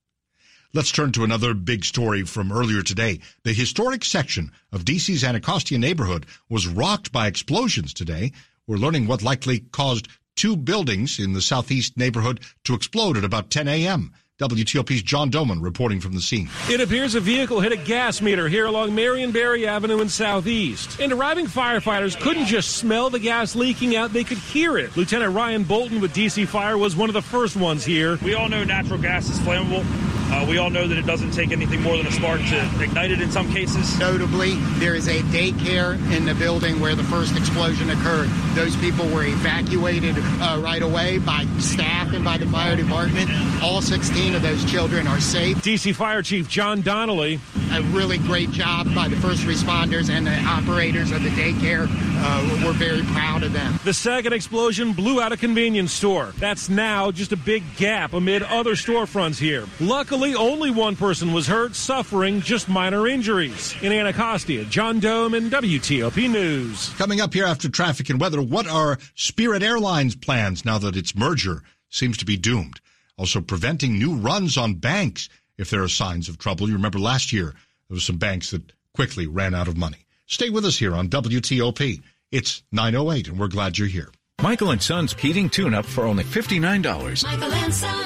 Let's 0.73 0.91
turn 0.91 1.13
to 1.13 1.23
another 1.23 1.53
big 1.53 1.85
story 1.85 2.23
from 2.23 2.51
earlier 2.51 2.81
today. 2.81 3.19
The 3.43 3.53
historic 3.53 4.03
section 4.03 4.51
of 4.71 4.83
DC's 4.83 5.23
Anacostia 5.23 5.79
neighborhood 5.79 6.25
was 6.49 6.67
rocked 6.67 7.11
by 7.11 7.27
explosions 7.27 7.93
today. 7.93 8.33
We're 8.67 8.77
learning 8.77 9.07
what 9.07 9.23
likely 9.23 9.59
caused 9.59 10.09
two 10.35 10.57
buildings 10.57 11.19
in 11.19 11.33
the 11.33 11.41
southeast 11.41 11.97
neighborhood 11.97 12.41
to 12.65 12.75
explode 12.75 13.17
at 13.17 13.23
about 13.23 13.49
10 13.49 13.67
a.m. 13.67 14.13
WTOP's 14.39 15.01
John 15.01 15.31
Domen 15.31 15.63
reporting 15.63 15.99
from 15.99 16.13
the 16.13 16.21
scene. 16.21 16.47
It 16.69 16.79
appears 16.79 17.15
a 17.15 17.19
vehicle 17.19 17.59
hit 17.59 17.71
a 17.71 17.77
gas 17.77 18.21
meter 18.21 18.47
here 18.47 18.67
along 18.67 18.93
Marion 18.93 19.31
Barry 19.31 19.65
Avenue 19.65 19.99
in 19.99 20.09
Southeast. 20.09 20.99
And 20.99 21.11
arriving 21.11 21.47
firefighters 21.47 22.19
couldn't 22.19 22.45
just 22.45 22.77
smell 22.77 23.09
the 23.09 23.17
gas 23.17 23.55
leaking 23.55 23.95
out, 23.95 24.13
they 24.13 24.23
could 24.23 24.37
hear 24.37 24.77
it. 24.77 24.95
Lieutenant 24.95 25.33
Ryan 25.33 25.63
Bolton 25.63 26.01
with 26.01 26.13
DC 26.13 26.47
Fire 26.47 26.77
was 26.77 26.95
one 26.95 27.09
of 27.09 27.15
the 27.15 27.21
first 27.21 27.55
ones 27.55 27.83
here. 27.83 28.17
We 28.17 28.35
all 28.35 28.47
know 28.47 28.63
natural 28.63 29.01
gas 29.01 29.27
is 29.27 29.39
flammable. 29.39 29.83
Uh, 30.29 30.45
we 30.47 30.57
all 30.57 30.69
know 30.69 30.87
that 30.87 30.97
it 30.97 31.05
doesn't 31.05 31.31
take 31.31 31.51
anything 31.51 31.81
more 31.81 31.97
than 31.97 32.05
a 32.05 32.11
spark 32.11 32.41
to 32.41 32.83
ignite 32.83 33.11
it 33.11 33.21
in 33.21 33.31
some 33.31 33.51
cases. 33.51 33.97
Notably, 33.97 34.55
there 34.79 34.93
is 34.93 35.07
a 35.07 35.21
daycare 35.23 35.95
in 36.11 36.25
the 36.25 36.35
building 36.35 36.79
where 36.79 36.95
the 36.95 37.03
first 37.03 37.37
explosion 37.37 37.89
occurred. 37.89 38.29
Those 38.53 38.75
people 38.75 39.07
were 39.07 39.23
evacuated 39.23 40.15
uh, 40.17 40.59
right 40.61 40.81
away 40.81 41.17
by 41.19 41.45
staff 41.59 42.13
and 42.13 42.25
by 42.25 42.37
the 42.37 42.45
fire 42.47 42.75
department. 42.75 43.29
All 43.61 43.81
16 43.81 44.35
of 44.35 44.41
those 44.41 44.63
children 44.69 45.07
are 45.07 45.19
safe. 45.19 45.57
DC 45.57 45.95
Fire 45.95 46.21
Chief 46.21 46.49
John 46.49 46.81
Donnelly. 46.81 47.39
A 47.71 47.81
really 47.83 48.17
great 48.17 48.51
job 48.51 48.93
by 48.93 49.07
the 49.07 49.15
first 49.17 49.43
responders 49.43 50.09
and 50.09 50.27
the 50.27 50.37
operators 50.43 51.11
of 51.11 51.23
the 51.23 51.29
daycare. 51.29 51.87
Uh, 52.19 52.61
we're 52.65 52.73
very 52.73 53.03
proud 53.03 53.43
of 53.43 53.53
them. 53.53 53.79
The 53.83 53.93
second 53.93 54.33
explosion 54.33 54.93
blew 54.93 55.21
out 55.21 55.31
a 55.31 55.37
convenience 55.37 55.91
store. 55.93 56.33
That's 56.37 56.69
now 56.69 57.11
just 57.11 57.31
a 57.31 57.37
big 57.37 57.63
gap 57.77 58.13
amid 58.13 58.43
other 58.43 58.71
storefronts 58.71 59.37
here. 59.37 59.65
Luckily, 59.79 60.35
only 60.35 60.71
one 60.71 60.95
person 60.95 61.33
was 61.33 61.47
hurt, 61.47 61.75
suffering 61.75 62.41
just 62.41 62.67
minor 62.67 63.07
injuries. 63.07 63.75
In 63.81 63.91
Anacostia, 63.91 64.65
John 64.65 64.99
Domen 64.99 65.49
WTOP 65.49 66.29
News. 66.29 66.89
Coming 66.97 67.21
up 67.21 67.33
here 67.33 67.45
after 67.45 67.69
traffic 67.69 68.09
and 68.09 68.19
weather, 68.19 68.41
what 68.41 68.67
are 68.67 68.97
Spirit 69.15 69.63
Airlines 69.63 70.15
plans 70.15 70.65
now 70.65 70.77
that 70.77 70.97
its 70.97 71.15
merger 71.15 71.63
seems 71.89 72.17
to 72.17 72.25
be 72.25 72.37
doomed? 72.37 72.79
Also 73.17 73.41
preventing 73.41 73.97
new 73.97 74.15
runs 74.15 74.57
on 74.57 74.75
banks 74.75 75.29
if 75.57 75.69
there 75.69 75.83
are 75.83 75.87
signs 75.87 76.29
of 76.29 76.37
trouble. 76.37 76.67
You 76.67 76.73
remember 76.75 76.99
last 76.99 77.33
year 77.33 77.53
there 77.87 77.95
was 77.95 78.03
some 78.03 78.17
banks 78.17 78.51
that 78.51 78.73
quickly 78.93 79.27
ran 79.27 79.53
out 79.53 79.67
of 79.67 79.77
money. 79.77 80.06
Stay 80.29 80.49
with 80.49 80.65
us 80.65 80.77
here 80.77 80.93
on 80.93 81.07
WTOP. 81.07 82.01
It's 82.33 82.61
908 82.73 83.29
and 83.29 83.39
we're 83.39 83.47
glad 83.47 83.77
you're 83.77 83.87
here. 83.87 84.09
Michael 84.41 84.71
and 84.71 84.83
Son's 84.83 85.13
heating 85.13 85.49
tune 85.49 85.73
up 85.73 85.85
for 85.85 86.03
only 86.03 86.25
$59. 86.25 87.23
Michael 87.23 87.53
and 87.53 87.73
Son. 87.73 88.05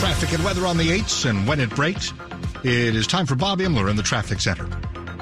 Traffic 0.00 0.32
and 0.32 0.44
weather 0.44 0.66
on 0.66 0.76
the 0.76 0.90
8s 0.90 1.30
and 1.30 1.46
when 1.46 1.60
it 1.60 1.70
breaks. 1.70 2.12
It 2.64 2.96
is 2.96 3.06
time 3.06 3.24
for 3.24 3.36
Bob 3.36 3.60
Imler 3.60 3.88
in 3.88 3.94
the 3.94 4.02
traffic 4.02 4.40
center. 4.40 4.64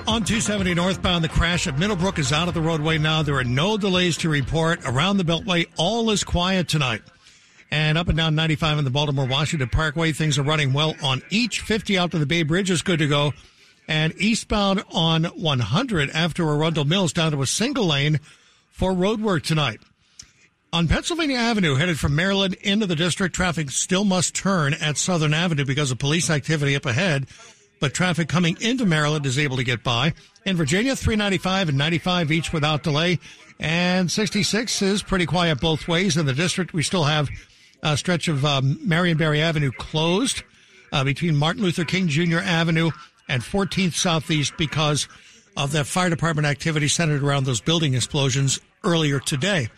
On 0.06 0.24
270 0.24 0.72
northbound, 0.72 1.22
the 1.22 1.28
crash 1.28 1.66
at 1.66 1.78
Middlebrook 1.78 2.18
is 2.18 2.32
out 2.32 2.48
of 2.48 2.54
the 2.54 2.62
roadway 2.62 2.96
now. 2.96 3.22
There 3.22 3.36
are 3.36 3.44
no 3.44 3.76
delays 3.76 4.16
to 4.18 4.30
report. 4.30 4.80
Around 4.86 5.18
the 5.18 5.24
Beltway, 5.24 5.66
all 5.76 6.08
is 6.08 6.24
quiet 6.24 6.66
tonight. 6.68 7.02
And 7.70 7.98
up 7.98 8.08
and 8.08 8.16
down 8.16 8.34
95 8.34 8.78
in 8.78 8.84
the 8.84 8.90
Baltimore 8.90 9.26
Washington 9.26 9.68
Parkway, 9.68 10.12
things 10.12 10.38
are 10.38 10.42
running 10.42 10.72
well 10.72 10.94
on 11.02 11.20
each. 11.28 11.60
50 11.60 11.98
out 11.98 12.10
to 12.12 12.18
the 12.18 12.26
Bay 12.26 12.42
Bridge 12.42 12.70
is 12.70 12.80
good 12.80 13.00
to 13.00 13.06
go. 13.06 13.34
And 13.86 14.14
eastbound 14.16 14.82
on 14.92 15.24
100 15.24 16.10
after 16.10 16.48
Arundel 16.48 16.84
Mills 16.84 17.12
down 17.12 17.32
to 17.32 17.42
a 17.42 17.46
single 17.46 17.86
lane 17.86 18.20
for 18.70 18.92
road 18.92 19.20
work 19.20 19.42
tonight. 19.42 19.80
On 20.72 20.88
Pennsylvania 20.88 21.36
Avenue, 21.36 21.76
headed 21.76 22.00
from 22.00 22.16
Maryland 22.16 22.54
into 22.54 22.86
the 22.86 22.96
district, 22.96 23.34
traffic 23.36 23.70
still 23.70 24.04
must 24.04 24.34
turn 24.34 24.74
at 24.74 24.96
Southern 24.96 25.32
Avenue 25.32 25.64
because 25.64 25.92
of 25.92 25.98
police 25.98 26.30
activity 26.30 26.74
up 26.74 26.84
ahead. 26.84 27.26
But 27.78 27.94
traffic 27.94 28.28
coming 28.28 28.56
into 28.60 28.84
Maryland 28.84 29.26
is 29.26 29.38
able 29.38 29.56
to 29.58 29.64
get 29.64 29.84
by. 29.84 30.14
In 30.44 30.56
Virginia, 30.56 30.96
395 30.96 31.68
and 31.68 31.78
95 31.78 32.32
each 32.32 32.52
without 32.52 32.82
delay. 32.82 33.20
And 33.60 34.10
66 34.10 34.82
is 34.82 35.02
pretty 35.02 35.26
quiet 35.26 35.60
both 35.60 35.86
ways. 35.86 36.16
In 36.16 36.26
the 36.26 36.32
district, 36.32 36.72
we 36.72 36.82
still 36.82 37.04
have 37.04 37.28
a 37.82 37.96
stretch 37.96 38.26
of 38.26 38.44
um, 38.44 38.78
Marion 38.82 39.16
Barry 39.16 39.42
Avenue 39.42 39.70
closed 39.70 40.42
uh, 40.92 41.04
between 41.04 41.36
Martin 41.36 41.62
Luther 41.62 41.84
King 41.84 42.08
Jr. 42.08 42.38
Avenue 42.38 42.90
and 43.28 43.42
14th 43.42 43.94
Southeast 43.94 44.54
because 44.56 45.08
of 45.56 45.72
that 45.72 45.86
fire 45.86 46.10
department 46.10 46.46
activity 46.46 46.88
centered 46.88 47.22
around 47.22 47.44
those 47.44 47.60
building 47.60 47.94
explosions 47.94 48.60
earlier 48.82 49.20
today. 49.20 49.68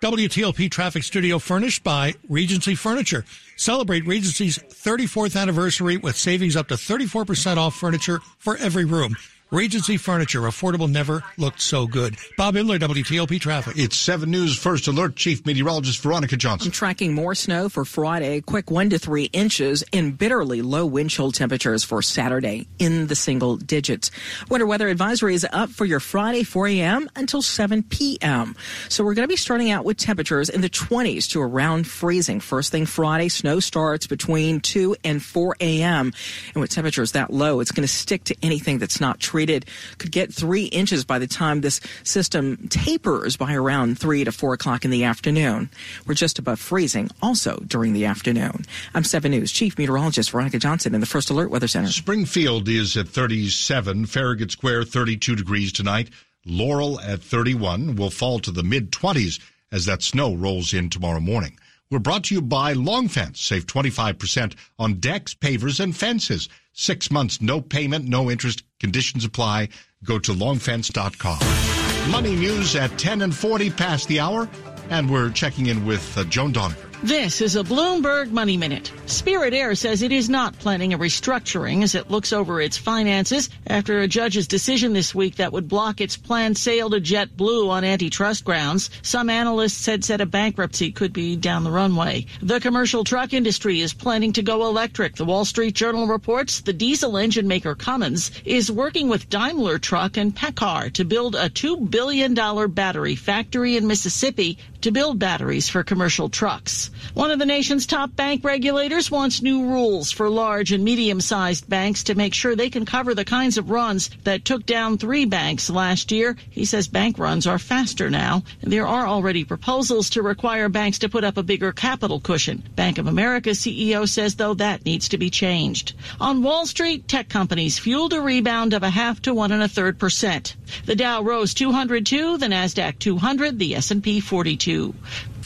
WTOP 0.00 0.70
traffic 0.70 1.02
studio 1.02 1.40
furnished 1.40 1.82
by 1.82 2.14
Regency 2.28 2.76
Furniture. 2.76 3.24
Celebrate 3.56 4.06
Regency's 4.06 4.58
34th 4.58 5.40
anniversary 5.40 5.96
with 5.96 6.16
savings 6.16 6.54
up 6.54 6.68
to 6.68 6.74
34% 6.74 7.56
off 7.56 7.74
furniture 7.74 8.20
for 8.38 8.56
every 8.58 8.84
room. 8.84 9.16
Regency 9.50 9.96
Furniture, 9.96 10.42
affordable 10.42 10.90
never 10.90 11.24
looked 11.38 11.62
so 11.62 11.86
good. 11.86 12.18
Bob 12.36 12.54
Imler, 12.56 12.78
WTOP 12.78 13.40
Traffic. 13.40 13.78
It's 13.78 13.96
7 13.96 14.30
News 14.30 14.58
First 14.58 14.88
Alert 14.88 15.16
Chief 15.16 15.46
Meteorologist 15.46 16.02
Veronica 16.02 16.36
Johnson. 16.36 16.68
I'm 16.68 16.72
tracking 16.72 17.14
more 17.14 17.34
snow 17.34 17.70
for 17.70 17.86
Friday, 17.86 18.42
quick 18.42 18.70
1 18.70 18.90
to 18.90 18.98
3 18.98 19.24
inches, 19.32 19.82
and 19.90 20.18
bitterly 20.18 20.60
low 20.60 20.84
wind 20.84 21.08
chill 21.08 21.32
temperatures 21.32 21.82
for 21.82 22.02
Saturday 22.02 22.68
in 22.78 23.06
the 23.06 23.14
single 23.14 23.56
digits. 23.56 24.10
Winter 24.50 24.66
weather 24.66 24.88
advisory 24.88 25.32
is 25.32 25.46
up 25.50 25.70
for 25.70 25.86
your 25.86 26.00
Friday 26.00 26.42
4 26.42 26.68
a.m. 26.68 27.08
until 27.16 27.40
7 27.40 27.84
p.m. 27.84 28.54
So 28.90 29.02
we're 29.02 29.14
going 29.14 29.26
to 29.26 29.32
be 29.32 29.36
starting 29.36 29.70
out 29.70 29.86
with 29.86 29.96
temperatures 29.96 30.50
in 30.50 30.60
the 30.60 30.68
20s 30.68 31.26
to 31.30 31.40
around 31.40 31.86
freezing. 31.86 32.40
First 32.40 32.70
thing 32.70 32.84
Friday, 32.84 33.30
snow 33.30 33.60
starts 33.60 34.06
between 34.06 34.60
2 34.60 34.94
and 35.04 35.22
4 35.22 35.56
a.m. 35.60 36.12
And 36.52 36.60
with 36.60 36.70
temperatures 36.70 37.12
that 37.12 37.32
low, 37.32 37.60
it's 37.60 37.72
going 37.72 37.86
to 37.86 37.92
stick 37.92 38.24
to 38.24 38.36
anything 38.42 38.76
that's 38.76 39.00
not 39.00 39.18
treated 39.38 39.66
could 39.98 40.10
get 40.10 40.34
three 40.34 40.64
inches 40.64 41.04
by 41.04 41.16
the 41.16 41.26
time 41.28 41.60
this 41.60 41.80
system 42.02 42.56
tapers 42.70 43.36
by 43.36 43.54
around 43.54 43.96
three 43.96 44.24
to 44.24 44.32
four 44.32 44.52
o'clock 44.52 44.84
in 44.84 44.90
the 44.90 45.04
afternoon. 45.04 45.70
We're 46.08 46.14
just 46.14 46.40
above 46.40 46.58
freezing 46.58 47.08
also 47.22 47.62
during 47.68 47.92
the 47.92 48.04
afternoon. 48.04 48.64
I'm 48.94 49.04
7 49.04 49.30
News 49.30 49.52
Chief 49.52 49.78
Meteorologist 49.78 50.32
Veronica 50.32 50.58
Johnson 50.58 50.92
in 50.92 51.00
the 51.00 51.06
First 51.06 51.30
Alert 51.30 51.52
Weather 51.52 51.68
Center. 51.68 51.86
Springfield 51.86 52.68
is 52.68 52.96
at 52.96 53.06
37, 53.06 54.06
Farragut 54.06 54.50
Square 54.50 54.82
32 54.84 55.36
degrees 55.36 55.70
tonight, 55.70 56.10
Laurel 56.44 56.98
at 57.00 57.22
31 57.22 57.94
will 57.94 58.10
fall 58.10 58.40
to 58.40 58.50
the 58.50 58.64
mid 58.64 58.90
20s 58.90 59.38
as 59.70 59.84
that 59.84 60.02
snow 60.02 60.34
rolls 60.34 60.74
in 60.74 60.90
tomorrow 60.90 61.20
morning. 61.20 61.56
We're 61.92 62.00
brought 62.00 62.24
to 62.24 62.34
you 62.34 62.42
by 62.42 62.72
Long 62.72 63.06
Fence. 63.06 63.40
Save 63.40 63.66
25% 63.66 64.56
on 64.80 64.94
decks, 64.94 65.32
pavers, 65.32 65.78
and 65.78 65.96
fences. 65.96 66.48
Six 66.80 67.10
months, 67.10 67.42
no 67.42 67.60
payment, 67.60 68.04
no 68.04 68.30
interest. 68.30 68.62
Conditions 68.78 69.24
apply. 69.24 69.70
Go 70.04 70.20
to 70.20 70.32
longfence.com. 70.32 72.12
Money 72.12 72.36
news 72.36 72.76
at 72.76 72.96
10 72.96 73.22
and 73.22 73.34
40 73.34 73.70
past 73.70 74.06
the 74.06 74.20
hour. 74.20 74.48
And 74.88 75.10
we're 75.10 75.30
checking 75.30 75.66
in 75.66 75.84
with 75.84 76.16
uh, 76.16 76.22
Joan 76.22 76.52
Doniger. 76.52 76.87
This 77.04 77.40
is 77.40 77.54
a 77.54 77.62
Bloomberg 77.62 78.32
Money 78.32 78.56
Minute. 78.56 78.90
Spirit 79.06 79.54
Air 79.54 79.76
says 79.76 80.02
it 80.02 80.10
is 80.10 80.28
not 80.28 80.58
planning 80.58 80.92
a 80.92 80.98
restructuring 80.98 81.84
as 81.84 81.94
it 81.94 82.10
looks 82.10 82.32
over 82.32 82.60
its 82.60 82.76
finances 82.76 83.50
after 83.68 84.00
a 84.00 84.08
judge's 84.08 84.48
decision 84.48 84.94
this 84.94 85.14
week 85.14 85.36
that 85.36 85.52
would 85.52 85.68
block 85.68 86.00
its 86.00 86.16
planned 86.16 86.58
sale 86.58 86.90
to 86.90 87.00
JetBlue 87.00 87.68
on 87.70 87.84
antitrust 87.84 88.44
grounds. 88.44 88.90
Some 89.02 89.30
analysts 89.30 89.86
had 89.86 90.04
said 90.04 90.20
a 90.20 90.26
bankruptcy 90.26 90.90
could 90.90 91.12
be 91.12 91.36
down 91.36 91.62
the 91.62 91.70
runway. 91.70 92.26
The 92.42 92.58
commercial 92.58 93.04
truck 93.04 93.32
industry 93.32 93.80
is 93.80 93.94
planning 93.94 94.32
to 94.32 94.42
go 94.42 94.66
electric. 94.66 95.14
The 95.14 95.24
Wall 95.24 95.44
Street 95.44 95.76
Journal 95.76 96.08
reports 96.08 96.62
the 96.62 96.72
diesel 96.72 97.16
engine 97.16 97.46
maker 97.46 97.76
Cummins 97.76 98.32
is 98.44 98.72
working 98.72 99.08
with 99.08 99.30
Daimler 99.30 99.78
Truck 99.78 100.16
and 100.16 100.34
PACCAR 100.34 100.92
to 100.94 101.04
build 101.04 101.36
a 101.36 101.48
$2 101.48 101.88
billion 101.88 102.34
battery 102.34 103.14
factory 103.14 103.76
in 103.76 103.86
Mississippi 103.86 104.58
to 104.80 104.90
build 104.90 105.18
batteries 105.18 105.68
for 105.68 105.82
commercial 105.82 106.28
trucks. 106.28 106.87
One 107.14 107.30
of 107.30 107.38
the 107.38 107.46
nation's 107.46 107.86
top 107.86 108.14
bank 108.16 108.44
regulators 108.44 109.10
wants 109.10 109.42
new 109.42 109.64
rules 109.64 110.10
for 110.10 110.28
large 110.28 110.72
and 110.72 110.84
medium 110.84 111.20
sized 111.20 111.68
banks 111.68 112.02
to 112.04 112.14
make 112.14 112.34
sure 112.34 112.54
they 112.54 112.70
can 112.70 112.84
cover 112.84 113.14
the 113.14 113.24
kinds 113.24 113.58
of 113.58 113.70
runs 113.70 114.10
that 114.24 114.44
took 114.44 114.66
down 114.66 114.98
three 114.98 115.24
banks 115.24 115.70
last 115.70 116.12
year. 116.12 116.36
He 116.50 116.64
says 116.64 116.88
bank 116.88 117.18
runs 117.18 117.46
are 117.46 117.58
faster 117.58 118.10
now. 118.10 118.42
There 118.62 118.86
are 118.86 119.06
already 119.06 119.44
proposals 119.44 120.10
to 120.10 120.22
require 120.22 120.68
banks 120.68 120.98
to 121.00 121.08
put 121.08 121.24
up 121.24 121.36
a 121.36 121.42
bigger 121.42 121.72
capital 121.72 122.20
cushion. 122.20 122.62
Bank 122.76 122.98
of 122.98 123.06
America 123.06 123.50
CEO 123.50 124.08
says, 124.08 124.36
though, 124.36 124.54
that 124.54 124.84
needs 124.84 125.08
to 125.08 125.18
be 125.18 125.30
changed. 125.30 125.94
On 126.20 126.42
Wall 126.42 126.66
Street, 126.66 127.08
tech 127.08 127.28
companies 127.28 127.78
fueled 127.78 128.12
a 128.12 128.20
rebound 128.20 128.74
of 128.74 128.82
a 128.82 128.90
half 128.90 129.20
to 129.22 129.34
one 129.34 129.52
and 129.52 129.62
a 129.62 129.68
third 129.68 129.98
percent. 129.98 130.56
The 130.84 130.96
Dow 130.96 131.22
rose 131.22 131.54
202, 131.54 132.38
the 132.38 132.46
Nasdaq 132.46 132.98
200, 132.98 133.58
the 133.58 133.74
S&P 133.76 134.20
42. 134.20 134.94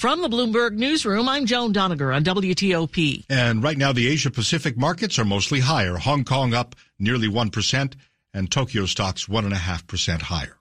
From 0.03 0.21
the 0.21 0.29
Bloomberg 0.29 0.73
Newsroom, 0.73 1.29
I'm 1.29 1.47
Joan 1.47 1.73
Doniger 1.73 2.13
on 2.13 2.25
WTOP. 2.25 3.25
And 3.31 3.63
right 3.63 3.79
now, 3.79 3.93
the 3.93 4.09
Asia 4.09 4.33
Pacific 4.33 4.77
markets 4.77 5.17
are 5.17 5.25
mostly 5.25 5.61
higher. 5.61 5.97
Hong 5.97 6.25
Kong 6.25 6.55
up 6.55 6.75
nearly 6.99 7.29
1%, 7.29 7.95
and 8.35 8.51
Tokyo 8.51 8.87
stocks 8.87 9.27
1.5% 9.27 10.23
higher. 10.23 10.59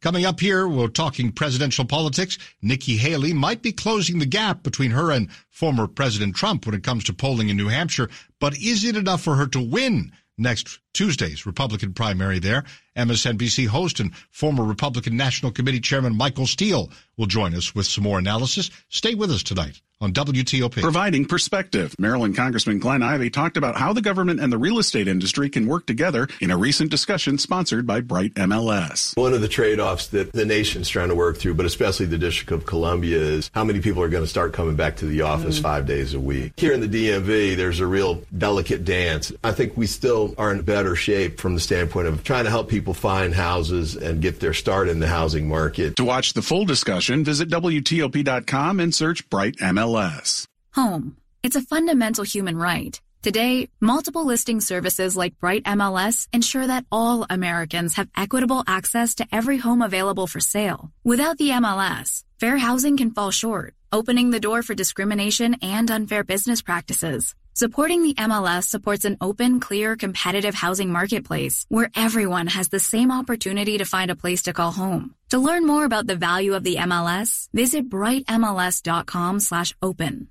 Coming 0.00 0.24
up 0.24 0.38
here, 0.38 0.68
we're 0.68 0.86
talking 0.86 1.32
presidential 1.32 1.84
politics. 1.84 2.38
Nikki 2.62 2.96
Haley 2.96 3.32
might 3.32 3.62
be 3.62 3.72
closing 3.72 4.20
the 4.20 4.26
gap 4.26 4.62
between 4.62 4.92
her 4.92 5.10
and 5.10 5.28
former 5.50 5.88
President 5.88 6.36
Trump 6.36 6.64
when 6.64 6.76
it 6.76 6.84
comes 6.84 7.02
to 7.02 7.12
polling 7.12 7.48
in 7.48 7.56
New 7.56 7.66
Hampshire, 7.66 8.08
but 8.38 8.56
is 8.58 8.84
it 8.84 8.96
enough 8.96 9.22
for 9.22 9.34
her 9.34 9.48
to 9.48 9.60
win 9.60 10.12
next 10.38 10.78
Tuesday's 10.94 11.44
Republican 11.44 11.92
primary 11.92 12.38
there. 12.38 12.64
MSNBC 12.96 13.66
host 13.66 14.00
and 14.00 14.14
former 14.30 14.64
Republican 14.64 15.16
National 15.16 15.52
Committee 15.52 15.80
Chairman 15.80 16.16
Michael 16.16 16.46
Steele 16.46 16.90
will 17.16 17.26
join 17.26 17.54
us 17.54 17.74
with 17.74 17.86
some 17.86 18.04
more 18.04 18.18
analysis. 18.18 18.70
Stay 18.88 19.14
with 19.14 19.30
us 19.30 19.42
tonight 19.42 19.80
on 20.00 20.12
WTOP. 20.12 20.82
Providing 20.82 21.24
perspective. 21.24 21.94
Maryland 21.98 22.36
Congressman 22.36 22.78
Glenn 22.78 23.02
Ivey 23.02 23.30
talked 23.30 23.56
about 23.56 23.76
how 23.76 23.92
the 23.92 24.02
government 24.02 24.38
and 24.38 24.52
the 24.52 24.58
real 24.58 24.78
estate 24.78 25.08
industry 25.08 25.48
can 25.48 25.66
work 25.66 25.86
together 25.86 26.28
in 26.40 26.50
a 26.50 26.56
recent 26.56 26.90
discussion 26.90 27.38
sponsored 27.38 27.86
by 27.86 28.00
Bright 28.00 28.34
MLS. 28.34 29.16
One 29.16 29.32
of 29.32 29.40
the 29.40 29.48
trade-offs 29.48 30.08
that 30.08 30.32
the 30.32 30.44
nation's 30.44 30.88
trying 30.88 31.08
to 31.08 31.14
work 31.14 31.38
through, 31.38 31.54
but 31.54 31.64
especially 31.64 32.06
the 32.06 32.18
District 32.18 32.52
of 32.52 32.66
Columbia, 32.66 33.18
is 33.18 33.50
how 33.54 33.64
many 33.64 33.80
people 33.80 34.02
are 34.02 34.08
going 34.08 34.24
to 34.24 34.28
start 34.28 34.52
coming 34.52 34.76
back 34.76 34.96
to 34.96 35.06
the 35.06 35.22
office 35.22 35.58
mm. 35.58 35.62
five 35.62 35.86
days 35.86 36.12
a 36.12 36.20
week. 36.20 36.52
Here 36.56 36.72
in 36.72 36.80
the 36.80 37.08
DMV, 37.08 37.56
there's 37.56 37.80
a 37.80 37.86
real 37.86 38.22
delicate 38.36 38.84
dance. 38.84 39.32
I 39.42 39.52
think 39.52 39.76
we 39.76 39.86
still 39.86 40.34
are 40.36 40.52
in 40.52 40.62
better 40.62 40.83
shape 40.94 41.40
from 41.40 41.54
the 41.54 41.60
standpoint 41.60 42.06
of 42.06 42.22
trying 42.22 42.44
to 42.44 42.50
help 42.50 42.68
people 42.68 42.92
find 42.92 43.34
houses 43.34 43.96
and 43.96 44.20
get 44.20 44.40
their 44.40 44.52
start 44.52 44.90
in 44.90 45.00
the 45.00 45.08
housing 45.08 45.48
market. 45.48 45.96
To 45.96 46.04
watch 46.04 46.34
the 46.34 46.42
full 46.42 46.66
discussion, 46.66 47.24
visit 47.24 47.48
WTOP.com 47.48 48.80
and 48.80 48.94
search 48.94 49.28
Bright 49.30 49.56
MLS. 49.56 50.46
Home. 50.74 51.16
It's 51.42 51.56
a 51.56 51.62
fundamental 51.62 52.24
human 52.24 52.58
right. 52.58 53.00
Today, 53.24 53.70
multiple 53.80 54.26
listing 54.26 54.60
services 54.60 55.16
like 55.16 55.38
Bright 55.40 55.64
MLS 55.64 56.28
ensure 56.34 56.66
that 56.66 56.84
all 56.92 57.24
Americans 57.30 57.94
have 57.94 58.10
equitable 58.14 58.62
access 58.66 59.14
to 59.14 59.26
every 59.32 59.56
home 59.56 59.80
available 59.80 60.26
for 60.26 60.40
sale. 60.40 60.90
Without 61.04 61.38
the 61.38 61.48
MLS, 61.48 62.22
fair 62.38 62.58
housing 62.58 62.98
can 62.98 63.12
fall 63.12 63.30
short, 63.30 63.74
opening 63.90 64.28
the 64.28 64.40
door 64.40 64.62
for 64.62 64.74
discrimination 64.74 65.56
and 65.62 65.90
unfair 65.90 66.22
business 66.22 66.60
practices. 66.60 67.34
Supporting 67.56 68.02
the 68.02 68.14
MLS 68.14 68.64
supports 68.64 69.04
an 69.04 69.16
open, 69.20 69.60
clear, 69.60 69.94
competitive 69.94 70.56
housing 70.56 70.90
marketplace 70.90 71.64
where 71.68 71.88
everyone 71.94 72.48
has 72.48 72.68
the 72.68 72.80
same 72.80 73.12
opportunity 73.12 73.78
to 73.78 73.84
find 73.84 74.10
a 74.10 74.16
place 74.16 74.42
to 74.42 74.52
call 74.52 74.72
home. 74.72 75.14
To 75.28 75.38
learn 75.38 75.64
more 75.64 75.84
about 75.84 76.08
the 76.08 76.16
value 76.16 76.54
of 76.54 76.64
the 76.64 76.78
MLS, 76.78 77.48
visit 77.52 77.88
brightmls.com 77.88 79.38
slash 79.38 79.72
open. 79.80 80.26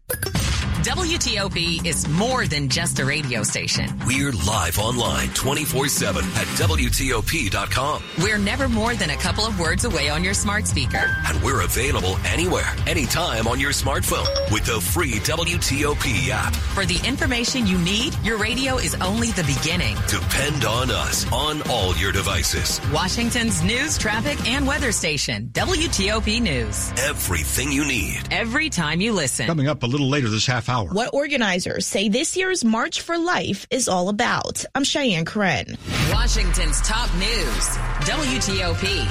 WTOP 0.84 1.86
is 1.86 2.10
more 2.10 2.46
than 2.46 2.68
just 2.68 3.00
a 3.00 3.06
radio 3.06 3.42
station. 3.42 3.90
We're 4.06 4.34
live 4.46 4.78
online 4.78 5.30
24 5.30 5.88
7 5.88 6.22
at 6.22 6.48
WTOP.com. 6.60 8.04
We're 8.22 8.38
never 8.38 8.68
more 8.68 8.94
than 8.94 9.12
a 9.12 9.16
couple 9.16 9.46
of 9.46 9.58
words 9.62 9.86
away 9.86 10.10
on 10.10 10.26
your 10.26 10.34
smart 10.34 10.68
speaker. 10.68 11.16
And 11.26 11.42
we're 11.42 11.62
available 11.62 12.18
anywhere, 12.26 12.76
anytime 12.86 13.48
on 13.48 13.62
your 13.62 13.72
smartphone 13.72 14.28
with 14.52 14.66
the 14.66 14.82
free 14.82 15.20
WTOP 15.20 16.28
app. 16.32 16.54
For 16.54 16.86
the 16.86 17.00
information 17.08 17.66
you 17.66 17.78
need, 17.78 18.14
your 18.22 18.38
radio 18.38 18.76
is 18.76 18.94
only 18.96 19.32
the 19.32 19.44
beginning. 19.44 19.96
Depend 20.10 20.66
on 20.66 20.92
us 20.92 21.32
on 21.32 21.62
all 21.70 21.96
your 21.96 22.12
devices. 22.12 22.82
Washington's 22.92 23.64
news, 23.64 23.98
traffic, 23.98 24.46
and 24.50 24.68
weather 24.68 24.92
station, 24.92 25.50
WTOP 25.54 26.42
News. 26.42 26.92
Everything 27.00 27.72
you 27.72 27.86
need. 27.86 28.20
Every 28.32 28.70
time 28.70 29.00
you 29.00 29.14
listen. 29.14 29.46
Coming 29.46 29.70
up 29.70 29.84
a 29.84 29.88
little 29.88 30.10
later 30.10 30.28
this 30.28 30.46
half 30.46 30.68
hour. 30.68 30.73
What 30.82 31.14
organizers 31.14 31.86
say 31.86 32.10
this 32.10 32.36
year's 32.36 32.66
March 32.66 33.02
for 33.02 33.18
Life 33.18 33.68
is 33.70 33.88
all 33.88 34.10
about. 34.10 34.66
I'm 34.74 34.84
Cheyenne 34.84 35.24
Corin. 35.26 35.78
Washington's 36.12 36.82
top 36.82 37.14
news, 37.14 37.68
WTOP. 38.08 39.06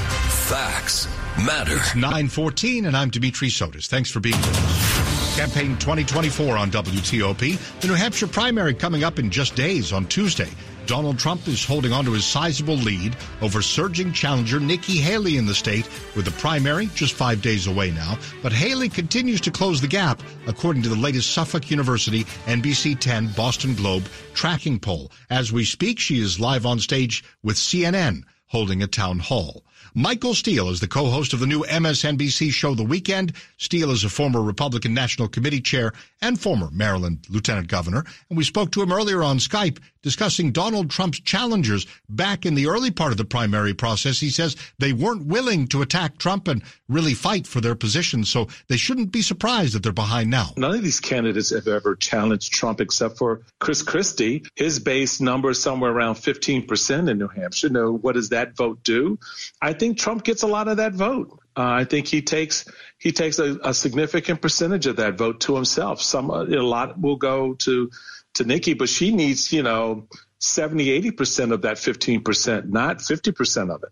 Facts 0.48 1.06
matter. 1.46 1.76
It's 1.76 1.94
914, 1.94 2.86
and 2.86 2.96
I'm 2.96 3.10
Dimitri 3.10 3.48
Sotis. 3.48 3.86
Thanks 3.86 4.10
for 4.10 4.18
being 4.18 4.36
with 4.36 4.58
us. 4.58 5.36
Campaign 5.36 5.78
2024 5.78 6.56
on 6.56 6.70
WTOP. 6.70 7.80
The 7.80 7.86
New 7.86 7.94
Hampshire 7.94 8.26
primary 8.26 8.74
coming 8.74 9.04
up 9.04 9.20
in 9.20 9.30
just 9.30 9.54
days 9.54 9.92
on 9.92 10.06
Tuesday. 10.06 10.50
Donald 10.86 11.18
Trump 11.18 11.46
is 11.48 11.64
holding 11.64 11.92
on 11.92 12.04
to 12.04 12.12
his 12.12 12.24
sizable 12.24 12.76
lead 12.76 13.16
over 13.40 13.62
surging 13.62 14.12
challenger 14.12 14.60
Nikki 14.60 14.98
Haley 14.98 15.36
in 15.36 15.46
the 15.46 15.54
state, 15.54 15.88
with 16.16 16.24
the 16.24 16.30
primary 16.32 16.86
just 16.94 17.14
five 17.14 17.40
days 17.40 17.66
away 17.66 17.90
now. 17.90 18.18
But 18.42 18.52
Haley 18.52 18.88
continues 18.88 19.40
to 19.42 19.50
close 19.50 19.80
the 19.80 19.88
gap, 19.88 20.22
according 20.46 20.82
to 20.82 20.88
the 20.88 20.96
latest 20.96 21.32
Suffolk 21.32 21.70
University 21.70 22.24
NBC 22.46 22.98
10 22.98 23.28
Boston 23.36 23.74
Globe 23.74 24.04
tracking 24.34 24.78
poll. 24.78 25.10
As 25.30 25.52
we 25.52 25.64
speak, 25.64 25.98
she 25.98 26.20
is 26.20 26.40
live 26.40 26.66
on 26.66 26.78
stage 26.78 27.24
with 27.42 27.56
CNN 27.56 28.24
holding 28.46 28.82
a 28.82 28.86
town 28.86 29.18
hall. 29.18 29.64
Michael 29.94 30.32
Steele 30.32 30.70
is 30.70 30.80
the 30.80 30.88
co-host 30.88 31.34
of 31.34 31.40
the 31.40 31.46
new 31.46 31.64
MSNBC 31.64 32.50
show 32.50 32.74
The 32.74 32.82
Weekend. 32.82 33.34
Steele 33.58 33.90
is 33.90 34.04
a 34.04 34.08
former 34.08 34.40
Republican 34.40 34.94
National 34.94 35.28
Committee 35.28 35.60
chair 35.60 35.92
and 36.22 36.40
former 36.40 36.70
Maryland 36.72 37.26
lieutenant 37.28 37.68
governor. 37.68 38.02
And 38.30 38.38
we 38.38 38.44
spoke 38.44 38.72
to 38.72 38.82
him 38.82 38.90
earlier 38.90 39.22
on 39.22 39.36
Skype 39.36 39.78
discussing 40.02 40.50
Donald 40.50 40.90
Trump's 40.90 41.20
challengers 41.20 41.86
back 42.08 42.44
in 42.44 42.54
the 42.54 42.66
early 42.66 42.90
part 42.90 43.12
of 43.12 43.18
the 43.18 43.24
primary 43.24 43.74
process. 43.74 44.18
He 44.18 44.30
says 44.30 44.56
they 44.78 44.92
weren't 44.92 45.26
willing 45.26 45.68
to 45.68 45.82
attack 45.82 46.18
Trump 46.18 46.48
and 46.48 46.62
really 46.88 47.14
fight 47.14 47.46
for 47.46 47.60
their 47.60 47.74
position. 47.74 48.24
So 48.24 48.48
they 48.68 48.76
shouldn't 48.76 49.12
be 49.12 49.22
surprised 49.22 49.74
that 49.74 49.82
they're 49.82 49.92
behind 49.92 50.30
now. 50.30 50.50
None 50.56 50.74
of 50.74 50.82
these 50.82 51.00
candidates 51.00 51.50
have 51.50 51.68
ever 51.68 51.94
challenged 51.96 52.52
Trump 52.52 52.80
except 52.80 53.18
for 53.18 53.42
Chris 53.60 53.82
Christie. 53.82 54.44
His 54.56 54.78
base 54.78 55.20
number 55.20 55.50
is 55.50 55.62
somewhere 55.62 55.92
around 55.92 56.16
15% 56.16 57.10
in 57.10 57.18
New 57.18 57.28
Hampshire. 57.28 57.68
Now, 57.68 57.90
what 57.90 58.14
does 58.14 58.30
that 58.30 58.56
vote 58.56 58.82
do? 58.82 59.18
I 59.60 59.72
think 59.82 59.98
Trump 59.98 60.22
gets 60.22 60.44
a 60.44 60.46
lot 60.46 60.68
of 60.68 60.76
that 60.76 60.92
vote. 60.92 61.40
Uh, 61.56 61.82
I 61.82 61.84
think 61.84 62.06
he 62.06 62.22
takes 62.22 62.64
he 62.98 63.10
takes 63.10 63.40
a, 63.40 63.58
a, 63.64 63.74
significant 63.74 64.40
percentage 64.40 64.86
of 64.86 64.96
that 64.96 65.18
vote 65.18 65.40
to 65.40 65.56
himself. 65.56 66.00
Some 66.00 66.30
a 66.30 66.44
lot 66.44 67.00
will 67.00 67.16
go 67.16 67.54
to 67.54 67.90
to 68.34 68.44
Nikki, 68.44 68.74
but 68.74 68.88
she 68.88 69.10
needs 69.12 69.52
you 69.52 69.64
know 69.64 70.06
70, 70.38 70.88
80 70.88 71.10
percent 71.10 71.52
of 71.52 71.62
that 71.62 71.78
15 71.78 72.22
percent, 72.22 72.70
not 72.70 73.02
50 73.02 73.32
percent 73.32 73.70
of 73.72 73.82
it. 73.82 73.90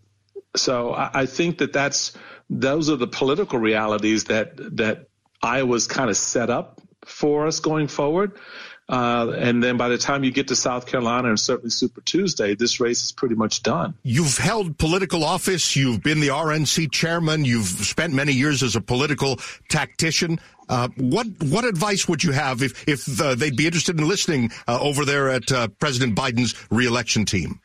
So 0.57 0.93
I, 0.93 1.23
I 1.23 1.27
think 1.27 1.59
that 1.59 1.73
that's 1.73 2.17
those 2.49 2.89
are 2.89 2.97
the 2.97 3.09
political 3.09 3.59
realities 3.59 4.25
that 4.25 4.57
that 4.77 5.09
Iowa's 5.43 5.89
kind 5.89 6.09
of 6.09 6.17
set 6.17 6.51
up 6.51 6.81
for 7.05 7.49
us 7.49 7.59
going 7.59 7.89
forward. 7.89 8.39
Uh, 8.91 9.31
and 9.39 9.63
then 9.63 9.77
by 9.77 9.89
the 9.89 9.97
time 9.97 10.25
you 10.25 10.33
get 10.33 10.49
to 10.49 10.57
South 10.57 10.85
Carolina 10.85 11.29
and 11.29 11.39
certainly 11.39 11.71
Super 11.71 12.01
Tuesday, 12.01 12.57
this 12.57 12.81
race 12.81 13.05
is 13.05 13.13
pretty 13.13 13.37
much 13.37 13.63
done. 13.63 13.95
You've 14.03 14.37
held 14.37 14.79
political 14.79 15.23
office. 15.23 15.77
You've 15.77 16.03
been 16.03 16.19
the 16.19 16.29
RNC 16.29 16.91
chairman. 16.91 17.45
You've 17.45 17.67
spent 17.67 18.13
many 18.13 18.33
years 18.33 18.65
as 18.65 18.75
a 18.75 18.81
political 18.81 19.39
tactician. 19.69 20.41
Uh, 20.69 20.89
what 20.97 21.27
what 21.41 21.65
advice 21.65 22.09
would 22.09 22.25
you 22.25 22.33
have 22.33 22.63
if 22.63 22.89
if 22.89 23.21
uh, 23.21 23.37
they'd 23.37 23.57
be 23.57 23.67
interested 23.67 23.99
in 23.99 24.09
listening 24.09 24.51
uh, 24.67 24.79
over 24.81 25.05
there 25.05 25.29
at 25.29 25.51
uh, 25.53 25.69
President 25.79 26.17
Biden's 26.17 26.55
reelection 26.71 27.25
team? 27.25 27.61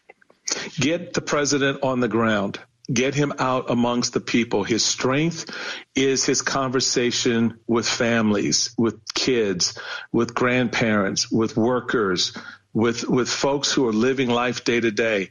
Get 0.79 1.13
the 1.13 1.21
president 1.21 1.81
on 1.81 2.01
the 2.01 2.07
ground 2.07 2.59
get 2.91 3.15
him 3.15 3.33
out 3.39 3.69
amongst 3.69 4.13
the 4.13 4.19
people. 4.19 4.63
His 4.63 4.83
strength 4.83 5.49
is 5.95 6.25
his 6.25 6.41
conversation 6.41 7.59
with 7.67 7.87
families, 7.87 8.73
with 8.77 8.99
kids, 9.13 9.77
with 10.11 10.33
grandparents, 10.33 11.31
with 11.31 11.57
workers, 11.57 12.37
with, 12.73 13.07
with 13.07 13.29
folks 13.29 13.71
who 13.71 13.87
are 13.87 13.93
living 13.93 14.29
life 14.29 14.63
day 14.63 14.79
to 14.79 14.91
day. 14.91 15.29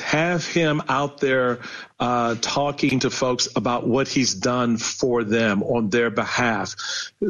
Have 0.00 0.46
him 0.46 0.82
out 0.88 1.20
there 1.20 1.60
uh, 1.98 2.34
talking 2.40 3.00
to 3.00 3.10
folks 3.10 3.48
about 3.54 3.86
what 3.86 4.08
he's 4.08 4.34
done 4.34 4.78
for 4.78 5.22
them 5.22 5.62
on 5.62 5.90
their 5.90 6.10
behalf. 6.10 6.74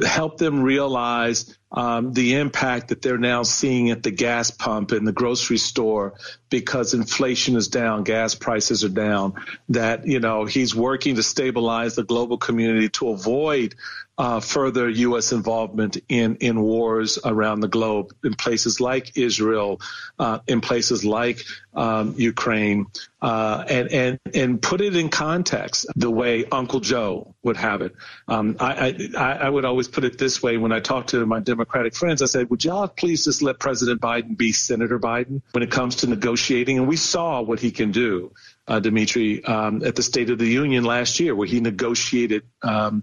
Help 0.06 0.38
them 0.38 0.62
realize 0.62 1.56
um, 1.72 2.12
the 2.12 2.36
impact 2.36 2.88
that 2.88 3.02
they're 3.02 3.18
now 3.18 3.42
seeing 3.42 3.90
at 3.90 4.02
the 4.02 4.10
gas 4.10 4.50
pump 4.50 4.92
in 4.92 5.04
the 5.04 5.12
grocery 5.12 5.58
store 5.58 6.14
because 6.48 6.94
inflation 6.94 7.56
is 7.56 7.68
down, 7.68 8.04
gas 8.04 8.34
prices 8.34 8.82
are 8.84 8.88
down, 8.88 9.34
that, 9.68 10.06
you 10.06 10.20
know, 10.20 10.44
he's 10.44 10.74
working 10.74 11.16
to 11.16 11.22
stabilize 11.22 11.94
the 11.94 12.04
global 12.04 12.38
community 12.38 12.88
to 12.88 13.08
avoid 13.10 13.74
uh, 14.20 14.38
further 14.38 14.86
U.S. 14.86 15.32
involvement 15.32 15.96
in, 16.10 16.36
in 16.36 16.60
wars 16.60 17.18
around 17.24 17.60
the 17.60 17.68
globe 17.68 18.12
in 18.22 18.34
places 18.34 18.78
like 18.78 19.16
Israel, 19.16 19.80
uh, 20.18 20.40
in 20.46 20.60
places 20.60 21.06
like 21.06 21.42
um, 21.72 22.14
Ukraine, 22.18 22.84
uh, 23.22 23.64
and, 23.66 23.88
and, 23.88 24.18
and 24.34 24.60
put 24.60 24.82
it 24.82 24.94
in 24.94 25.08
context 25.08 25.86
the 25.96 26.10
way 26.10 26.44
Uncle 26.52 26.80
Joe 26.80 27.34
would 27.42 27.56
have 27.56 27.80
it. 27.80 27.94
Um, 28.28 28.56
I, 28.60 29.10
I, 29.16 29.32
I 29.32 29.48
would 29.48 29.64
always 29.64 29.88
put 29.88 30.04
it 30.04 30.18
this 30.18 30.42
way 30.42 30.58
when 30.58 30.70
I 30.70 30.80
talk 30.80 31.06
to 31.08 31.24
my 31.24 31.40
Democratic 31.40 31.94
friends. 31.94 32.20
I 32.20 32.26
said, 32.26 32.50
would 32.50 32.62
y'all 32.62 32.88
please 32.88 33.24
just 33.24 33.40
let 33.40 33.58
President 33.58 34.02
Biden 34.02 34.36
be 34.36 34.52
Senator 34.52 34.98
Biden 34.98 35.40
when 35.52 35.62
it 35.62 35.70
comes 35.70 35.96
to 35.96 36.06
negotiating? 36.06 36.76
And 36.76 36.86
we 36.86 36.96
saw 36.96 37.40
what 37.40 37.58
he 37.58 37.70
can 37.70 37.90
do. 37.90 38.32
Uh, 38.70 38.78
Dimitri, 38.78 39.44
um, 39.44 39.82
at 39.84 39.96
the 39.96 40.02
State 40.02 40.30
of 40.30 40.38
the 40.38 40.46
Union 40.46 40.84
last 40.84 41.18
year, 41.18 41.34
where 41.34 41.48
he 41.48 41.58
negotiated, 41.58 42.44
um, 42.62 43.02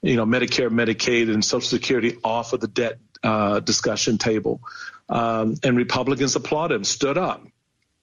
you 0.00 0.14
know, 0.14 0.24
Medicare, 0.24 0.70
Medicaid, 0.70 1.28
and 1.34 1.44
Social 1.44 1.68
Security 1.68 2.16
off 2.22 2.52
of 2.52 2.60
the 2.60 2.68
debt 2.68 2.98
uh, 3.24 3.58
discussion 3.58 4.18
table, 4.18 4.60
um, 5.08 5.56
and 5.64 5.76
Republicans 5.76 6.36
applauded 6.36 6.76
him, 6.76 6.84
stood 6.84 7.18
up, 7.18 7.44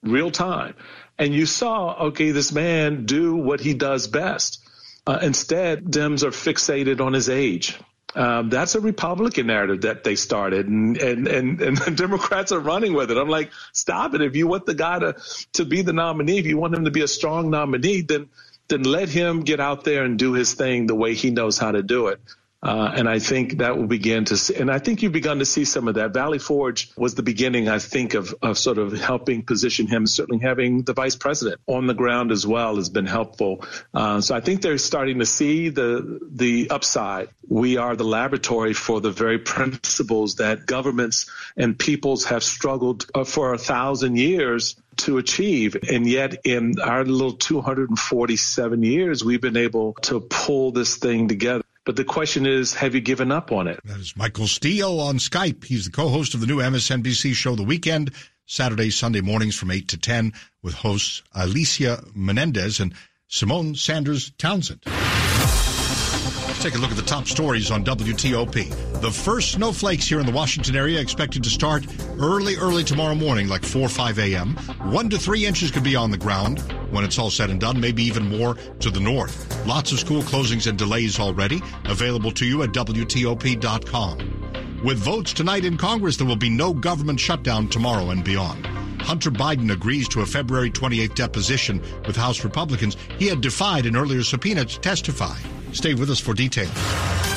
real 0.02 0.30
time, 0.30 0.74
and 1.16 1.32
you 1.32 1.46
saw, 1.46 2.08
okay, 2.08 2.32
this 2.32 2.52
man 2.52 3.06
do 3.06 3.34
what 3.34 3.60
he 3.60 3.72
does 3.72 4.08
best. 4.08 4.62
Uh, 5.06 5.18
instead, 5.22 5.84
Dems 5.84 6.22
are 6.22 6.32
fixated 6.32 7.00
on 7.00 7.14
his 7.14 7.30
age 7.30 7.78
Um, 8.14 8.48
that's 8.48 8.74
a 8.74 8.80
Republican 8.80 9.48
narrative 9.48 9.82
that 9.82 10.04
they 10.04 10.14
started, 10.14 10.68
and, 10.68 10.96
and 10.96 11.28
and 11.28 11.60
and 11.60 11.76
the 11.84 11.90
Democrats 11.90 12.52
are 12.52 12.60
running 12.60 12.94
with 12.94 13.10
it. 13.10 13.16
I'm 13.16 13.28
like, 13.28 13.50
stop 13.72 14.14
it! 14.14 14.22
If 14.22 14.36
you 14.36 14.46
want 14.46 14.66
the 14.66 14.74
guy 14.74 14.98
to 14.98 15.16
to 15.54 15.64
be 15.64 15.82
the 15.82 15.92
nominee, 15.92 16.38
if 16.38 16.46
you 16.46 16.56
want 16.56 16.74
him 16.74 16.84
to 16.84 16.90
be 16.90 17.02
a 17.02 17.08
strong 17.08 17.50
nominee, 17.50 18.02
then 18.02 18.28
then 18.68 18.84
let 18.84 19.08
him 19.08 19.40
get 19.40 19.60
out 19.60 19.84
there 19.84 20.04
and 20.04 20.18
do 20.18 20.32
his 20.32 20.54
thing 20.54 20.86
the 20.86 20.94
way 20.94 21.14
he 21.14 21.30
knows 21.30 21.58
how 21.58 21.72
to 21.72 21.82
do 21.82 22.08
it. 22.08 22.20
Uh, 22.62 22.90
and 22.96 23.08
I 23.08 23.18
think 23.18 23.58
that 23.58 23.76
will 23.76 23.86
begin 23.86 24.24
to 24.26 24.36
see, 24.36 24.54
and 24.56 24.70
I 24.70 24.78
think 24.78 25.02
you've 25.02 25.12
begun 25.12 25.40
to 25.40 25.44
see 25.44 25.64
some 25.64 25.88
of 25.88 25.96
that. 25.96 26.14
Valley 26.14 26.38
Forge 26.38 26.90
was 26.96 27.14
the 27.14 27.22
beginning, 27.22 27.68
I 27.68 27.78
think, 27.78 28.14
of, 28.14 28.34
of 28.40 28.56
sort 28.56 28.78
of 28.78 28.98
helping 28.98 29.42
position 29.42 29.86
him. 29.86 30.06
Certainly 30.06 30.42
having 30.42 30.82
the 30.82 30.94
vice 30.94 31.16
president 31.16 31.60
on 31.66 31.86
the 31.86 31.94
ground 31.94 32.32
as 32.32 32.46
well 32.46 32.76
has 32.76 32.88
been 32.88 33.06
helpful. 33.06 33.64
Uh, 33.92 34.20
so 34.22 34.34
I 34.34 34.40
think 34.40 34.62
they're 34.62 34.78
starting 34.78 35.18
to 35.18 35.26
see 35.26 35.68
the, 35.68 36.18
the 36.28 36.70
upside. 36.70 37.28
We 37.46 37.76
are 37.76 37.94
the 37.94 38.04
laboratory 38.04 38.72
for 38.72 39.00
the 39.00 39.10
very 39.10 39.38
principles 39.54 40.36
that 40.36 40.64
governments 40.66 41.30
and 41.56 41.78
peoples 41.78 42.24
have 42.24 42.42
struggled 42.42 43.06
uh, 43.14 43.24
for 43.24 43.52
a 43.52 43.58
thousand 43.58 44.16
years 44.16 44.76
to 44.96 45.18
achieve. 45.18 45.76
And 45.90 46.06
yet, 46.06 46.40
in 46.44 46.80
our 46.80 47.04
little 47.04 47.34
247 47.34 48.82
years, 48.82 49.22
we've 49.22 49.42
been 49.42 49.58
able 49.58 49.92
to 50.02 50.20
pull 50.20 50.72
this 50.72 50.96
thing 50.96 51.28
together. 51.28 51.62
But 51.86 51.94
the 51.94 52.04
question 52.04 52.46
is, 52.46 52.74
have 52.74 52.96
you 52.96 53.00
given 53.00 53.30
up 53.30 53.52
on 53.52 53.68
it? 53.68 53.78
That 53.84 54.00
is 54.00 54.16
Michael 54.16 54.48
Steele 54.48 54.98
on 54.98 55.18
Skype. 55.18 55.64
He's 55.64 55.84
the 55.84 55.92
co-host 55.92 56.34
of 56.34 56.40
the 56.40 56.46
new 56.46 56.58
MSNBC 56.58 57.32
show, 57.32 57.54
The 57.54 57.62
Weekend, 57.62 58.10
Saturday, 58.44 58.90
Sunday 58.90 59.20
mornings 59.20 59.54
from 59.54 59.70
8 59.70 59.86
to 59.88 59.96
10 59.96 60.32
with 60.62 60.74
hosts 60.74 61.22
Alicia 61.32 62.02
Menendez 62.12 62.80
and 62.80 62.92
Symone 63.30 63.76
Sanders 63.76 64.32
Townsend. 64.36 64.80
Let's 64.84 66.60
take 66.60 66.74
a 66.74 66.78
look 66.78 66.90
at 66.90 66.96
the 66.96 67.04
top 67.06 67.28
stories 67.28 67.70
on 67.70 67.84
WTOP. 67.84 68.85
The 69.00 69.10
first 69.12 69.52
snowflakes 69.52 70.08
here 70.08 70.20
in 70.20 70.26
the 70.26 70.32
Washington 70.32 70.74
area 70.74 70.98
expected 71.00 71.44
to 71.44 71.50
start 71.50 71.86
early, 72.18 72.56
early 72.56 72.82
tomorrow 72.82 73.14
morning, 73.14 73.46
like 73.46 73.62
4 73.62 73.82
or 73.82 73.88
5 73.88 74.18
a.m. 74.18 74.56
One 74.90 75.10
to 75.10 75.18
three 75.18 75.44
inches 75.44 75.70
could 75.70 75.84
be 75.84 75.94
on 75.94 76.10
the 76.10 76.16
ground 76.16 76.60
when 76.90 77.04
it's 77.04 77.18
all 77.18 77.30
said 77.30 77.50
and 77.50 77.60
done, 77.60 77.78
maybe 77.78 78.02
even 78.02 78.26
more 78.26 78.54
to 78.80 78.90
the 78.90 78.98
north. 78.98 79.66
Lots 79.66 79.92
of 79.92 80.00
school 80.00 80.22
closings 80.22 80.66
and 80.66 80.78
delays 80.78 81.20
already. 81.20 81.60
Available 81.84 82.32
to 82.32 82.46
you 82.46 82.62
at 82.62 82.70
WTOP.com. 82.70 84.46
With 84.82 84.98
votes 84.98 85.32
tonight 85.32 85.64
in 85.64 85.76
Congress, 85.76 86.16
there 86.16 86.26
will 86.26 86.34
be 86.34 86.50
no 86.50 86.72
government 86.72 87.20
shutdown 87.20 87.68
tomorrow 87.68 88.10
and 88.10 88.24
beyond. 88.24 88.66
Hunter 89.02 89.30
Biden 89.30 89.70
agrees 89.72 90.08
to 90.08 90.22
a 90.22 90.26
February 90.26 90.70
28th 90.70 91.14
deposition 91.14 91.82
with 92.06 92.16
House 92.16 92.42
Republicans 92.44 92.96
he 93.18 93.28
had 93.28 93.40
defied 93.40 93.86
an 93.86 93.94
earlier 93.94 94.22
subpoena 94.22 94.64
to 94.64 94.80
testify. 94.80 95.36
Stay 95.72 95.94
with 95.94 96.10
us 96.10 96.18
for 96.18 96.34
details. 96.34 97.35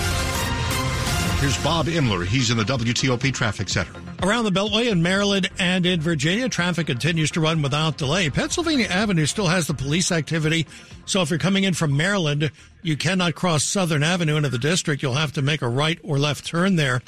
Here's 1.40 1.64
Bob 1.64 1.86
Imler. 1.86 2.26
He's 2.26 2.52
in 2.52 2.58
the 2.58 2.66
WTOP 2.66 3.34
Traffic 3.34 3.70
Center. 3.70 3.94
Around 4.22 4.44
the 4.44 4.52
Beltway 4.52 4.92
in 4.92 5.02
Maryland 5.02 5.50
and 5.58 5.86
in 5.86 6.02
Virginia, 6.02 6.50
traffic 6.50 6.88
continues 6.88 7.32
to 7.32 7.40
run 7.40 7.62
without 7.62 7.98
delay. 7.98 8.30
Pennsylvania 8.30 8.88
Avenue 8.88 9.26
still 9.26 9.48
has 9.48 9.66
the 9.66 9.74
police 9.74 10.12
activity. 10.12 10.68
So 11.06 11.22
if 11.22 11.30
you're 11.30 11.40
coming 11.40 11.64
in 11.64 11.74
from 11.74 11.96
Maryland, 11.96 12.52
you 12.82 12.98
cannot 12.98 13.36
cross 13.36 13.64
Southern 13.64 14.04
Avenue 14.04 14.36
into 14.36 14.50
the 14.50 14.58
district. 14.58 15.02
You'll 15.02 15.14
have 15.14 15.32
to 15.32 15.42
make 15.42 15.62
a 15.62 15.70
right 15.70 15.98
or 16.04 16.20
left 16.20 16.46
turn 16.46 16.76
there. 16.76 17.02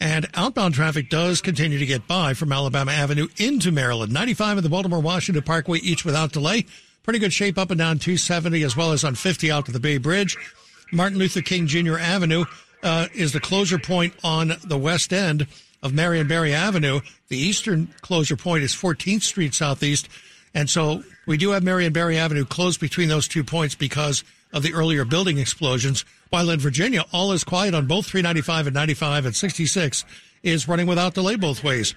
And 0.00 0.26
outbound 0.32 0.72
traffic 0.72 1.10
does 1.10 1.42
continue 1.42 1.78
to 1.78 1.84
get 1.84 2.08
by 2.08 2.32
from 2.32 2.52
Alabama 2.52 2.92
Avenue 2.92 3.28
into 3.36 3.70
Maryland. 3.70 4.10
95 4.10 4.56
and 4.56 4.64
the 4.64 4.70
Baltimore 4.70 5.00
Washington 5.00 5.44
Parkway, 5.44 5.80
each 5.80 6.06
without 6.06 6.32
delay. 6.32 6.64
Pretty 7.02 7.18
good 7.18 7.34
shape 7.34 7.58
up 7.58 7.70
and 7.70 7.78
down 7.78 7.98
270 7.98 8.62
as 8.62 8.74
well 8.74 8.92
as 8.92 9.04
on 9.04 9.14
50 9.14 9.50
out 9.50 9.66
to 9.66 9.72
the 9.72 9.80
Bay 9.80 9.98
Bridge. 9.98 10.38
Martin 10.92 11.18
Luther 11.18 11.42
King 11.42 11.66
Jr. 11.66 11.98
Avenue 11.98 12.46
uh, 12.82 13.08
is 13.14 13.32
the 13.32 13.40
closure 13.40 13.78
point 13.78 14.14
on 14.22 14.52
the 14.64 14.78
west 14.78 15.12
end 15.12 15.46
of 15.82 15.92
Marion 15.92 16.28
Barry 16.28 16.54
Avenue. 16.54 17.00
The 17.28 17.38
eastern 17.38 17.94
closure 18.00 18.36
point 18.36 18.62
is 18.62 18.74
14th 18.74 19.22
Street 19.22 19.54
Southeast. 19.54 20.08
And 20.54 20.68
so 20.68 21.04
we 21.26 21.36
do 21.36 21.50
have 21.50 21.62
Marion 21.62 21.92
Barry 21.92 22.18
Avenue 22.18 22.44
closed 22.44 22.80
between 22.80 23.08
those 23.08 23.28
two 23.28 23.44
points 23.44 23.74
because 23.74 24.24
of 24.52 24.62
the 24.62 24.74
earlier 24.74 25.04
building 25.04 25.38
explosions. 25.38 26.04
While 26.30 26.50
in 26.50 26.60
Virginia, 26.60 27.04
all 27.12 27.32
is 27.32 27.44
quiet 27.44 27.74
on 27.74 27.86
both 27.86 28.06
395 28.06 28.68
and 28.68 28.74
95 28.74 29.26
and 29.26 29.36
66 29.36 30.04
is 30.42 30.68
running 30.68 30.86
without 30.86 31.14
delay 31.14 31.36
both 31.36 31.62
ways. 31.62 31.94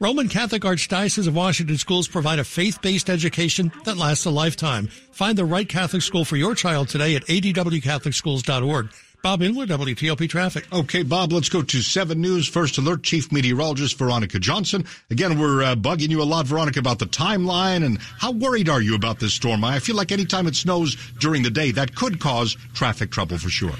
Roman 0.00 0.28
Catholic 0.28 0.62
Archdiocese 0.62 1.28
of 1.28 1.36
Washington 1.36 1.78
schools 1.78 2.08
provide 2.08 2.40
a 2.40 2.44
faith-based 2.44 3.08
education 3.08 3.70
that 3.84 3.96
lasts 3.96 4.24
a 4.24 4.30
lifetime. 4.30 4.88
Find 5.12 5.38
the 5.38 5.44
right 5.44 5.68
Catholic 5.68 6.02
school 6.02 6.24
for 6.24 6.36
your 6.36 6.56
child 6.56 6.88
today 6.88 7.14
at 7.14 7.24
adwcatholicschools.org. 7.26 8.90
Bob 9.22 9.38
Imler, 9.38 9.68
WTOP 9.68 10.28
Traffic. 10.28 10.66
Okay, 10.72 11.04
Bob, 11.04 11.32
let's 11.32 11.48
go 11.48 11.62
to 11.62 11.80
7 11.80 12.20
News. 12.20 12.48
First 12.48 12.76
alert, 12.78 13.04
Chief 13.04 13.30
Meteorologist 13.30 13.96
Veronica 13.96 14.40
Johnson. 14.40 14.84
Again, 15.12 15.38
we're 15.38 15.62
uh, 15.62 15.76
bugging 15.76 16.08
you 16.08 16.20
a 16.20 16.24
lot, 16.24 16.44
Veronica, 16.46 16.80
about 16.80 16.98
the 16.98 17.06
timeline 17.06 17.84
and 17.84 18.00
how 18.00 18.32
worried 18.32 18.68
are 18.68 18.82
you 18.82 18.96
about 18.96 19.20
this 19.20 19.32
storm? 19.32 19.62
I 19.62 19.78
feel 19.78 19.94
like 19.94 20.10
anytime 20.10 20.48
it 20.48 20.56
snows 20.56 20.96
during 21.20 21.44
the 21.44 21.52
day, 21.52 21.70
that 21.70 21.94
could 21.94 22.18
cause 22.18 22.56
traffic 22.74 23.12
trouble 23.12 23.38
for 23.38 23.48
sure. 23.48 23.70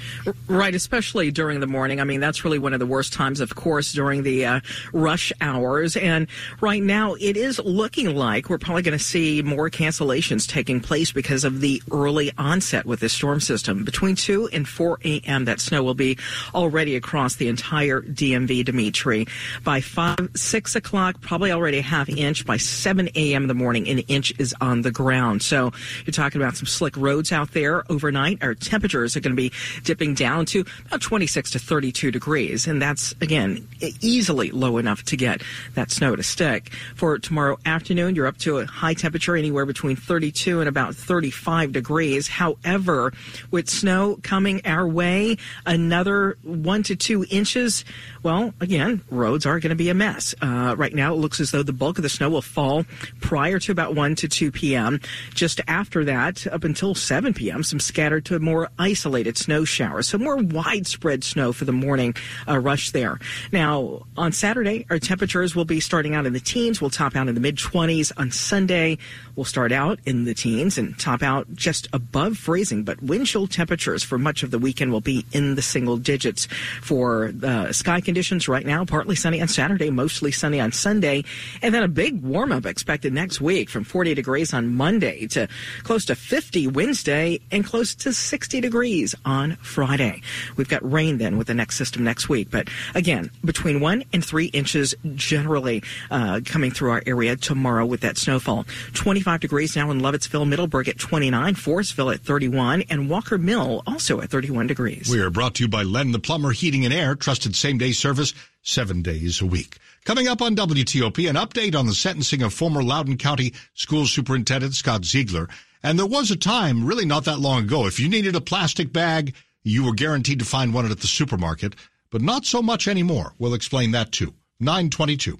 Right, 0.47 0.73
especially 0.73 1.29
during 1.29 1.59
the 1.59 1.67
morning. 1.67 1.99
I 1.99 2.05
mean, 2.05 2.21
that's 2.21 2.45
really 2.45 2.59
one 2.59 2.71
of 2.71 2.79
the 2.79 2.87
worst 2.87 3.11
times, 3.11 3.41
of 3.41 3.53
course, 3.53 3.91
during 3.91 4.23
the 4.23 4.45
uh, 4.45 4.59
rush 4.93 5.33
hours. 5.41 5.97
And 5.97 6.27
right 6.61 6.81
now, 6.81 7.15
it 7.15 7.35
is 7.35 7.59
looking 7.59 8.15
like 8.15 8.49
we're 8.49 8.59
probably 8.59 8.83
going 8.83 8.97
to 8.97 9.03
see 9.03 9.41
more 9.41 9.69
cancellations 9.69 10.47
taking 10.47 10.79
place 10.79 11.11
because 11.11 11.43
of 11.43 11.59
the 11.59 11.83
early 11.91 12.31
onset 12.37 12.85
with 12.85 13.01
this 13.01 13.11
storm 13.11 13.41
system. 13.41 13.83
Between 13.83 14.15
2 14.15 14.47
and 14.53 14.65
4 14.65 14.99
a.m., 15.03 15.32
that 15.45 15.59
snow 15.59 15.83
will 15.83 15.93
be 15.93 16.17
already 16.53 16.95
across 16.95 17.35
the 17.35 17.47
entire 17.47 18.01
DMV, 18.01 18.65
Dimitri. 18.65 19.27
By 19.63 19.81
5, 19.81 20.31
6 20.35 20.75
o'clock, 20.75 21.21
probably 21.21 21.51
already 21.51 21.79
a 21.79 21.83
half 21.83 22.09
inch. 22.09 22.45
By 22.45 22.57
7 22.57 23.09
a.m. 23.15 23.43
in 23.43 23.47
the 23.47 23.53
morning, 23.53 23.87
an 23.87 23.99
inch 23.99 24.33
is 24.39 24.55
on 24.61 24.81
the 24.81 24.91
ground. 24.91 25.41
So 25.41 25.71
you're 26.05 26.13
talking 26.13 26.41
about 26.41 26.55
some 26.55 26.67
slick 26.67 26.95
roads 26.97 27.31
out 27.31 27.51
there 27.51 27.83
overnight. 27.91 28.43
Our 28.43 28.53
temperatures 28.53 29.15
are 29.15 29.19
going 29.19 29.35
to 29.35 29.41
be 29.41 29.51
dipping 29.83 30.13
down 30.13 30.45
to 30.47 30.65
about 30.85 31.01
26 31.01 31.51
to 31.51 31.59
32 31.59 32.11
degrees. 32.11 32.67
And 32.67 32.81
that's, 32.81 33.13
again, 33.21 33.67
easily 34.01 34.51
low 34.51 34.77
enough 34.77 35.03
to 35.03 35.17
get 35.17 35.41
that 35.75 35.91
snow 35.91 36.15
to 36.15 36.23
stick. 36.23 36.71
For 36.95 37.17
tomorrow 37.19 37.57
afternoon, 37.65 38.15
you're 38.15 38.27
up 38.27 38.37
to 38.39 38.59
a 38.59 38.65
high 38.65 38.93
temperature 38.93 39.35
anywhere 39.35 39.65
between 39.65 39.95
32 39.95 40.59
and 40.59 40.69
about 40.69 40.95
35 40.95 41.71
degrees. 41.71 42.27
However, 42.27 43.13
with 43.51 43.69
snow 43.69 44.19
coming 44.23 44.61
our 44.65 44.87
way, 44.87 45.22
another 45.65 46.37
one 46.43 46.83
to 46.83 46.95
two 46.95 47.25
inches, 47.29 47.85
well, 48.23 48.53
again, 48.61 49.01
roads 49.11 49.45
are 49.45 49.59
going 49.59 49.71
to 49.71 49.75
be 49.75 49.89
a 49.89 49.93
mess. 49.93 50.33
Uh, 50.41 50.75
right 50.77 50.93
now, 50.93 51.13
it 51.13 51.17
looks 51.17 51.41
as 51.41 51.51
though 51.51 51.61
the 51.61 51.73
bulk 51.73 51.97
of 51.97 52.03
the 52.03 52.09
snow 52.09 52.29
will 52.29 52.41
fall 52.41 52.85
prior 53.19 53.59
to 53.59 53.71
about 53.73 53.95
1 53.95 54.15
to 54.15 54.29
2 54.29 54.49
p.m. 54.49 55.01
Just 55.33 55.59
after 55.67 56.05
that, 56.05 56.47
up 56.47 56.63
until 56.63 56.95
7 56.95 57.33
p.m., 57.33 57.63
some 57.63 57.81
scattered 57.81 58.23
to 58.25 58.39
more 58.39 58.69
isolated 58.79 59.37
snow 59.37 59.65
showers. 59.65 60.07
So 60.07 60.17
more 60.17 60.37
widespread 60.37 61.25
snow 61.25 61.51
for 61.51 61.65
the 61.65 61.73
morning 61.73 62.15
uh, 62.47 62.59
rush 62.59 62.91
there. 62.91 63.19
Now, 63.51 64.05
on 64.15 64.31
Saturday, 64.31 64.85
our 64.89 64.99
temperatures 64.99 65.53
will 65.53 65.65
be 65.65 65.81
starting 65.81 66.15
out 66.15 66.25
in 66.25 66.31
the 66.31 66.39
teens. 66.39 66.79
We'll 66.79 66.91
top 66.91 67.17
out 67.17 67.27
in 67.27 67.35
the 67.35 67.41
mid 67.41 67.57
20s. 67.57 68.13
On 68.15 68.31
Sunday, 68.31 68.99
we'll 69.35 69.43
start 69.43 69.73
out 69.73 69.99
in 70.05 70.23
the 70.23 70.33
teens 70.33 70.77
and 70.77 70.97
top 70.97 71.23
out 71.23 71.53
just 71.53 71.89
above 71.91 72.37
freezing. 72.37 72.83
But 72.83 73.03
wind 73.03 73.27
chill 73.27 73.47
temperatures 73.47 74.01
for 74.01 74.17
much 74.17 74.43
of 74.43 74.51
the 74.51 74.59
weekend 74.59 74.93
will 74.93 75.01
be 75.01 75.25
in 75.33 75.55
the 75.55 75.61
single 75.61 75.97
digits 75.97 76.47
for 76.81 77.33
the 77.33 77.73
sky 77.73 77.99
conditions 77.99 78.12
right 78.47 78.65
now. 78.65 78.85
Partly 78.85 79.15
sunny 79.15 79.41
on 79.41 79.47
Saturday, 79.47 79.89
mostly 79.89 80.31
sunny 80.31 80.59
on 80.59 80.71
Sunday, 80.71 81.23
and 81.61 81.73
then 81.73 81.83
a 81.83 81.87
big 81.87 82.21
warm 82.21 82.51
up 82.51 82.65
expected 82.65 83.13
next 83.13 83.41
week 83.41 83.69
from 83.69 83.83
40 83.83 84.13
degrees 84.13 84.53
on 84.53 84.75
Monday 84.75 85.27
to 85.27 85.47
close 85.83 86.05
to 86.05 86.15
50 86.15 86.67
Wednesday 86.67 87.39
and 87.51 87.65
close 87.65 87.95
to 87.95 88.13
60 88.13 88.61
degrees 88.61 89.15
on 89.25 89.55
Friday. 89.57 90.21
We've 90.55 90.69
got 90.69 90.89
rain 90.89 91.17
then 91.17 91.37
with 91.37 91.47
the 91.47 91.53
next 91.53 91.77
system 91.77 92.03
next 92.03 92.29
week, 92.29 92.49
but 92.51 92.67
again, 92.93 93.31
between 93.43 93.79
one 93.79 94.03
and 94.13 94.23
three 94.23 94.45
inches 94.47 94.93
generally 95.15 95.83
uh, 96.11 96.41
coming 96.45 96.71
through 96.71 96.91
our 96.91 97.03
area 97.05 97.35
tomorrow 97.35 97.85
with 97.85 98.01
that 98.01 98.17
snowfall. 98.17 98.65
25 98.93 99.39
degrees 99.39 99.75
now 99.75 99.89
in 99.91 100.01
Lovettsville, 100.01 100.47
Middleburg 100.47 100.87
at 100.87 100.99
29, 100.99 101.55
Forestville 101.55 102.13
at 102.13 102.21
31, 102.21 102.83
and 102.89 103.09
Walker 103.09 103.37
Mill 103.37 103.81
also 103.87 104.21
at 104.21 104.29
31 104.29 104.67
degrees. 104.67 105.09
We 105.09 105.21
are 105.21 105.29
brought 105.29 105.55
to 105.55 105.63
you 105.63 105.69
by 105.69 105.83
Len 105.83 106.11
the 106.11 106.19
Plumber 106.19 106.51
Heating 106.51 106.85
and 106.85 106.93
Air, 106.93 107.15
trusted 107.15 107.55
same 107.55 107.77
day 107.77 107.91
service 108.03 108.33
seven 108.63 109.01
days 109.01 109.41
a 109.41 109.45
week. 109.45 109.77
Coming 110.03 110.27
up 110.27 110.41
on 110.41 110.57
WTOP, 110.57 111.29
an 111.29 111.37
update 111.37 111.73
on 111.73 111.87
the 111.87 111.93
sentencing 111.93 112.41
of 112.41 112.53
former 112.53 112.83
Loudoun 112.83 113.17
County 113.17 113.53
School 113.75 114.05
Superintendent 114.05 114.73
Scott 114.73 115.05
Ziegler. 115.05 115.47
And 115.81 115.97
there 115.97 116.05
was 116.05 116.29
a 116.29 116.35
time, 116.35 116.85
really 116.85 117.05
not 117.05 117.23
that 117.23 117.39
long 117.39 117.63
ago, 117.63 117.87
if 117.87 118.01
you 118.01 118.09
needed 118.09 118.35
a 118.35 118.41
plastic 118.41 118.91
bag, 118.91 119.33
you 119.63 119.85
were 119.85 119.93
guaranteed 119.93 120.39
to 120.39 120.45
find 120.45 120.73
one 120.73 120.91
at 120.91 120.99
the 120.99 121.07
supermarket, 121.07 121.75
but 122.11 122.21
not 122.21 122.45
so 122.45 122.61
much 122.61 122.89
anymore. 122.89 123.33
We'll 123.39 123.53
explain 123.53 123.91
that 123.91 124.11
too. 124.11 124.33
922. 124.59 125.39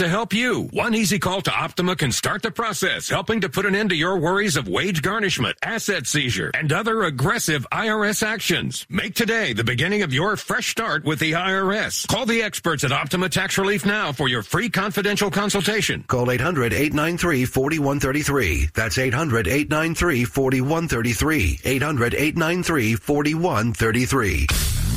to 0.00 0.08
help 0.08 0.32
you. 0.32 0.62
One 0.72 0.94
easy 0.94 1.18
call 1.18 1.42
to 1.42 1.52
Optima 1.52 1.94
can 1.94 2.10
start 2.10 2.40
the 2.40 2.50
process, 2.50 3.10
helping 3.10 3.42
to 3.42 3.50
put 3.50 3.66
an 3.66 3.74
end 3.74 3.90
to 3.90 3.96
your 3.96 4.18
worries 4.18 4.56
of 4.56 4.66
wage 4.66 5.02
garnishment, 5.02 5.58
asset 5.62 6.06
seizure, 6.06 6.50
and 6.54 6.72
other 6.72 7.02
aggressive 7.02 7.66
IRS 7.70 8.22
actions. 8.22 8.86
Make 8.88 9.14
today 9.14 9.52
the 9.52 9.62
beginning 9.62 10.00
of 10.00 10.14
your 10.14 10.38
fresh 10.38 10.70
start 10.70 11.04
with 11.04 11.18
the 11.18 11.32
IRS. 11.32 12.08
Call 12.08 12.24
the 12.24 12.40
experts 12.40 12.82
at 12.82 12.92
Optima 12.92 13.28
Tax 13.28 13.58
Relief 13.58 13.84
now 13.84 14.10
for 14.10 14.26
your 14.26 14.42
free 14.42 14.70
confidential 14.70 15.30
consultation. 15.30 16.02
Call 16.08 16.30
800 16.30 16.72
893 16.72 17.44
4133. 17.44 18.70
That's 18.74 18.96
800 18.96 19.48
893 19.48 20.24
4133. 20.24 21.60
800 21.62 22.14
893 22.14 22.94
4133. 22.94 24.46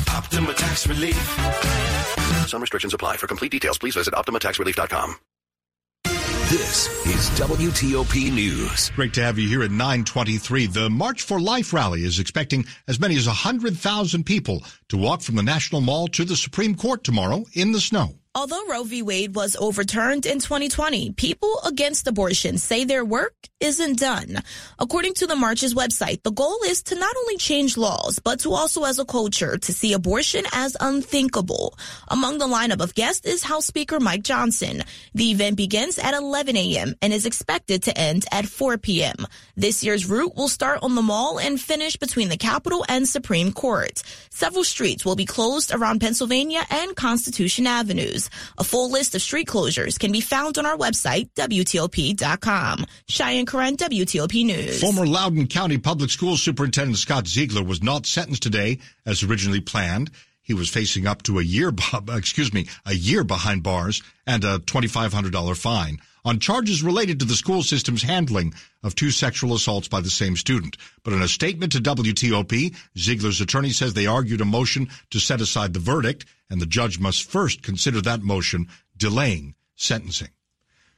Optima 0.08 0.54
Tax 0.54 0.86
Relief. 0.86 2.23
Some 2.46 2.60
restrictions 2.60 2.94
apply. 2.94 3.16
For 3.18 3.26
complete 3.26 3.52
details, 3.52 3.78
please 3.78 3.94
visit 3.94 4.14
OptimaTaxRelief.com. 4.14 5.16
This 6.50 6.88
is 7.06 7.30
WTOP 7.40 8.32
News. 8.32 8.90
Great 8.90 9.12
to 9.14 9.22
have 9.22 9.38
you 9.38 9.48
here 9.48 9.64
at 9.64 9.70
923. 9.70 10.66
The 10.66 10.88
March 10.88 11.22
for 11.22 11.40
Life 11.40 11.72
rally 11.72 12.04
is 12.04 12.20
expecting 12.20 12.66
as 12.86 13.00
many 13.00 13.16
as 13.16 13.26
100,000 13.26 14.24
people 14.24 14.62
to 14.88 14.96
walk 14.96 15.22
from 15.22 15.34
the 15.34 15.42
National 15.42 15.80
Mall 15.80 16.06
to 16.08 16.24
the 16.24 16.36
Supreme 16.36 16.76
Court 16.76 17.02
tomorrow 17.02 17.44
in 17.54 17.72
the 17.72 17.80
snow. 17.80 18.20
Although 18.36 18.66
Roe 18.66 18.82
v. 18.82 19.00
Wade 19.00 19.36
was 19.36 19.54
overturned 19.54 20.26
in 20.26 20.40
2020, 20.40 21.12
people 21.12 21.60
against 21.64 22.08
abortion 22.08 22.58
say 22.58 22.84
their 22.84 23.04
work 23.04 23.34
isn't 23.60 24.00
done. 24.00 24.42
According 24.76 25.14
to 25.14 25.28
the 25.28 25.36
March's 25.36 25.72
website, 25.72 26.24
the 26.24 26.32
goal 26.32 26.58
is 26.66 26.82
to 26.84 26.96
not 26.96 27.14
only 27.16 27.36
change 27.36 27.76
laws, 27.76 28.18
but 28.18 28.40
to 28.40 28.52
also 28.52 28.82
as 28.82 28.98
a 28.98 29.04
culture 29.04 29.56
to 29.56 29.72
see 29.72 29.92
abortion 29.92 30.44
as 30.52 30.76
unthinkable. 30.80 31.78
Among 32.08 32.38
the 32.38 32.48
lineup 32.48 32.82
of 32.82 32.96
guests 32.96 33.24
is 33.24 33.44
House 33.44 33.66
Speaker 33.66 34.00
Mike 34.00 34.24
Johnson. 34.24 34.82
The 35.14 35.30
event 35.30 35.56
begins 35.56 36.00
at 36.00 36.12
11 36.12 36.56
a.m. 36.56 36.94
and 37.00 37.12
is 37.12 37.26
expected 37.26 37.84
to 37.84 37.96
end 37.96 38.26
at 38.32 38.46
4 38.46 38.78
p.m. 38.78 39.26
This 39.56 39.84
year's 39.84 40.10
route 40.10 40.34
will 40.34 40.48
start 40.48 40.80
on 40.82 40.96
the 40.96 41.02
mall 41.02 41.38
and 41.38 41.60
finish 41.60 41.96
between 41.96 42.30
the 42.30 42.36
Capitol 42.36 42.84
and 42.88 43.08
Supreme 43.08 43.52
Court. 43.52 44.02
Several 44.30 44.64
streets 44.64 45.04
will 45.04 45.16
be 45.16 45.24
closed 45.24 45.72
around 45.72 46.00
Pennsylvania 46.00 46.64
and 46.68 46.96
Constitution 46.96 47.68
Avenues. 47.68 48.23
A 48.58 48.64
full 48.64 48.90
list 48.90 49.14
of 49.14 49.22
street 49.22 49.48
closures 49.48 49.98
can 49.98 50.12
be 50.12 50.20
found 50.20 50.58
on 50.58 50.66
our 50.66 50.76
website, 50.76 51.28
WTOP.com. 51.34 52.86
Cheyenne 53.08 53.46
Corin, 53.46 53.76
WTOP 53.76 54.44
News. 54.44 54.80
Former 54.80 55.06
Loudoun 55.06 55.46
County 55.46 55.78
Public 55.78 56.10
Schools 56.10 56.42
Superintendent 56.42 56.98
Scott 56.98 57.26
Ziegler 57.26 57.62
was 57.62 57.82
not 57.82 58.06
sentenced 58.06 58.42
today 58.42 58.78
as 59.06 59.22
originally 59.22 59.60
planned. 59.60 60.10
He 60.44 60.54
was 60.54 60.68
facing 60.68 61.06
up 61.06 61.22
to 61.22 61.38
a 61.38 61.42
year, 61.42 61.72
excuse 62.10 62.52
me, 62.52 62.68
a 62.86 62.94
year 62.94 63.24
behind 63.24 63.62
bars 63.62 64.02
and 64.26 64.44
a 64.44 64.58
$2,500 64.58 65.56
fine 65.56 65.98
on 66.24 66.38
charges 66.38 66.82
related 66.82 67.18
to 67.18 67.24
the 67.24 67.34
school 67.34 67.62
system's 67.62 68.02
handling 68.02 68.54
of 68.82 68.94
two 68.94 69.10
sexual 69.10 69.54
assaults 69.54 69.88
by 69.88 70.00
the 70.00 70.10
same 70.10 70.36
student. 70.36 70.76
But 71.02 71.14
in 71.14 71.22
a 71.22 71.28
statement 71.28 71.72
to 71.72 71.78
WTOP, 71.78 72.76
Ziegler's 72.96 73.40
attorney 73.40 73.70
says 73.70 73.94
they 73.94 74.06
argued 74.06 74.40
a 74.42 74.46
motion 74.46 74.88
to 75.10 75.18
set 75.18 75.40
aside 75.40 75.72
the 75.72 75.80
verdict, 75.80 76.26
and 76.48 76.60
the 76.60 76.66
judge 76.66 76.98
must 76.98 77.24
first 77.24 77.62
consider 77.62 78.00
that 78.02 78.22
motion, 78.22 78.68
delaying 78.96 79.54
sentencing. 79.76 80.28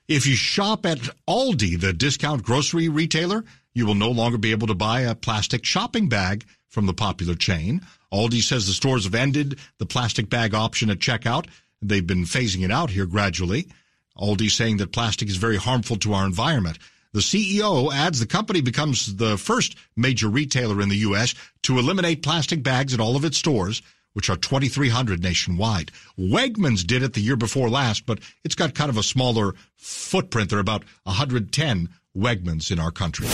If 0.08 0.26
you 0.26 0.36
shop 0.36 0.86
at 0.86 0.98
Aldi, 1.28 1.80
the 1.80 1.92
discount 1.92 2.44
grocery 2.44 2.88
retailer, 2.88 3.44
you 3.76 3.84
will 3.84 3.94
no 3.94 4.10
longer 4.10 4.38
be 4.38 4.52
able 4.52 4.66
to 4.66 4.74
buy 4.74 5.02
a 5.02 5.14
plastic 5.14 5.62
shopping 5.62 6.08
bag 6.08 6.46
from 6.66 6.86
the 6.86 6.94
popular 6.94 7.34
chain. 7.34 7.82
Aldi 8.10 8.40
says 8.42 8.66
the 8.66 8.72
stores 8.72 9.04
have 9.04 9.14
ended 9.14 9.58
the 9.76 9.84
plastic 9.84 10.30
bag 10.30 10.54
option 10.54 10.88
at 10.88 10.98
checkout. 10.98 11.46
They've 11.82 12.06
been 12.06 12.24
phasing 12.24 12.64
it 12.64 12.70
out 12.70 12.88
here 12.88 13.04
gradually. 13.04 13.68
Aldi 14.16 14.50
saying 14.50 14.78
that 14.78 14.92
plastic 14.92 15.28
is 15.28 15.36
very 15.36 15.58
harmful 15.58 15.96
to 15.96 16.14
our 16.14 16.24
environment. 16.24 16.78
The 17.12 17.20
CEO 17.20 17.92
adds 17.92 18.18
the 18.18 18.26
company 18.26 18.62
becomes 18.62 19.16
the 19.16 19.36
first 19.36 19.76
major 19.94 20.28
retailer 20.28 20.80
in 20.80 20.88
the 20.88 21.04
U.S. 21.08 21.34
to 21.64 21.78
eliminate 21.78 22.22
plastic 22.22 22.62
bags 22.62 22.94
at 22.94 23.00
all 23.00 23.14
of 23.14 23.26
its 23.26 23.36
stores, 23.36 23.82
which 24.14 24.30
are 24.30 24.36
2,300 24.36 25.22
nationwide. 25.22 25.92
Wegmans 26.18 26.86
did 26.86 27.02
it 27.02 27.12
the 27.12 27.20
year 27.20 27.36
before 27.36 27.68
last, 27.68 28.06
but 28.06 28.20
it's 28.42 28.54
got 28.54 28.74
kind 28.74 28.88
of 28.88 28.96
a 28.96 29.02
smaller 29.02 29.54
footprint. 29.76 30.48
There 30.48 30.58
are 30.58 30.60
about 30.60 30.84
110 31.02 31.90
Wegmans 32.16 32.70
in 32.70 32.78
our 32.78 32.90
country. 32.90 33.26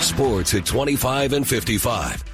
Sports 0.00 0.54
at 0.54 0.66
25 0.66 1.32
and 1.32 1.46
55. 1.46 2.24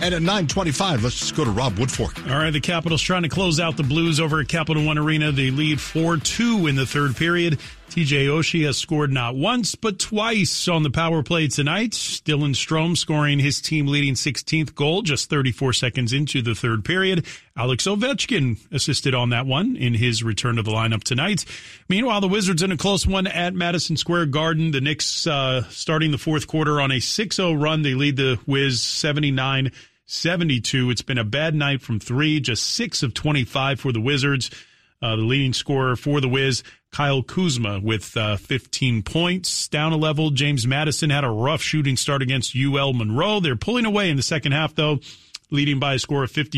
And 0.00 0.14
at 0.14 0.22
925, 0.22 1.02
let's 1.02 1.18
just 1.18 1.34
go 1.34 1.44
to 1.44 1.50
Rob 1.50 1.74
Woodfork. 1.74 2.30
All 2.30 2.38
right, 2.38 2.52
the 2.52 2.60
Capitals 2.60 3.02
trying 3.02 3.24
to 3.24 3.28
close 3.28 3.58
out 3.58 3.76
the 3.76 3.82
Blues 3.82 4.20
over 4.20 4.40
at 4.40 4.46
Capital 4.46 4.84
One 4.84 4.96
Arena. 4.96 5.32
They 5.32 5.50
lead 5.50 5.78
4-2 5.78 6.68
in 6.68 6.76
the 6.76 6.86
third 6.86 7.16
period. 7.16 7.58
TJ 7.90 8.26
Oshie 8.26 8.66
has 8.66 8.76
scored 8.76 9.10
not 9.10 9.34
once, 9.34 9.74
but 9.74 9.98
twice 9.98 10.68
on 10.68 10.82
the 10.82 10.90
power 10.90 11.22
play 11.22 11.48
tonight. 11.48 11.92
Dylan 11.92 12.54
Strome 12.54 12.96
scoring 12.96 13.38
his 13.38 13.62
team 13.62 13.86
leading 13.86 14.14
16th 14.14 14.74
goal 14.74 15.00
just 15.02 15.30
34 15.30 15.72
seconds 15.72 16.12
into 16.12 16.42
the 16.42 16.54
third 16.54 16.84
period. 16.84 17.26
Alex 17.56 17.86
Ovechkin 17.86 18.58
assisted 18.70 19.14
on 19.14 19.30
that 19.30 19.46
one 19.46 19.74
in 19.74 19.94
his 19.94 20.22
return 20.22 20.56
to 20.56 20.62
the 20.62 20.70
lineup 20.70 21.02
tonight. 21.02 21.46
Meanwhile, 21.88 22.20
the 22.20 22.28
Wizards 22.28 22.62
in 22.62 22.72
a 22.72 22.76
close 22.76 23.06
one 23.06 23.26
at 23.26 23.54
Madison 23.54 23.96
Square 23.96 24.26
Garden. 24.26 24.70
The 24.70 24.82
Knicks 24.82 25.26
uh, 25.26 25.64
starting 25.70 26.10
the 26.10 26.18
fourth 26.18 26.46
quarter 26.46 26.80
on 26.80 26.90
a 26.90 26.98
6-0 26.98 27.60
run. 27.60 27.82
They 27.82 27.94
lead 27.94 28.16
the 28.16 28.38
Wiz 28.46 28.82
79 28.82 29.72
72. 30.04 30.90
It's 30.90 31.02
been 31.02 31.18
a 31.18 31.24
bad 31.24 31.54
night 31.54 31.80
from 31.82 32.00
three, 32.00 32.38
just 32.40 32.64
six 32.64 33.02
of 33.02 33.14
25 33.14 33.80
for 33.80 33.92
the 33.92 34.00
Wizards. 34.00 34.50
Uh, 35.00 35.14
the 35.14 35.22
leading 35.22 35.52
scorer 35.52 35.94
for 35.94 36.20
the 36.20 36.28
Wiz, 36.28 36.64
Kyle 36.90 37.22
Kuzma, 37.22 37.80
with 37.80 38.16
uh, 38.16 38.36
15 38.36 39.02
points. 39.02 39.68
Down 39.68 39.92
a 39.92 39.96
level, 39.96 40.30
James 40.30 40.66
Madison 40.66 41.10
had 41.10 41.24
a 41.24 41.30
rough 41.30 41.62
shooting 41.62 41.96
start 41.96 42.22
against 42.22 42.56
UL 42.56 42.92
Monroe. 42.92 43.40
They're 43.40 43.56
pulling 43.56 43.84
away 43.84 44.10
in 44.10 44.16
the 44.16 44.22
second 44.22 44.52
half, 44.52 44.74
though, 44.74 44.98
leading 45.50 45.78
by 45.78 45.94
a 45.94 45.98
score 45.98 46.24
of 46.24 46.30
50. 46.30 46.56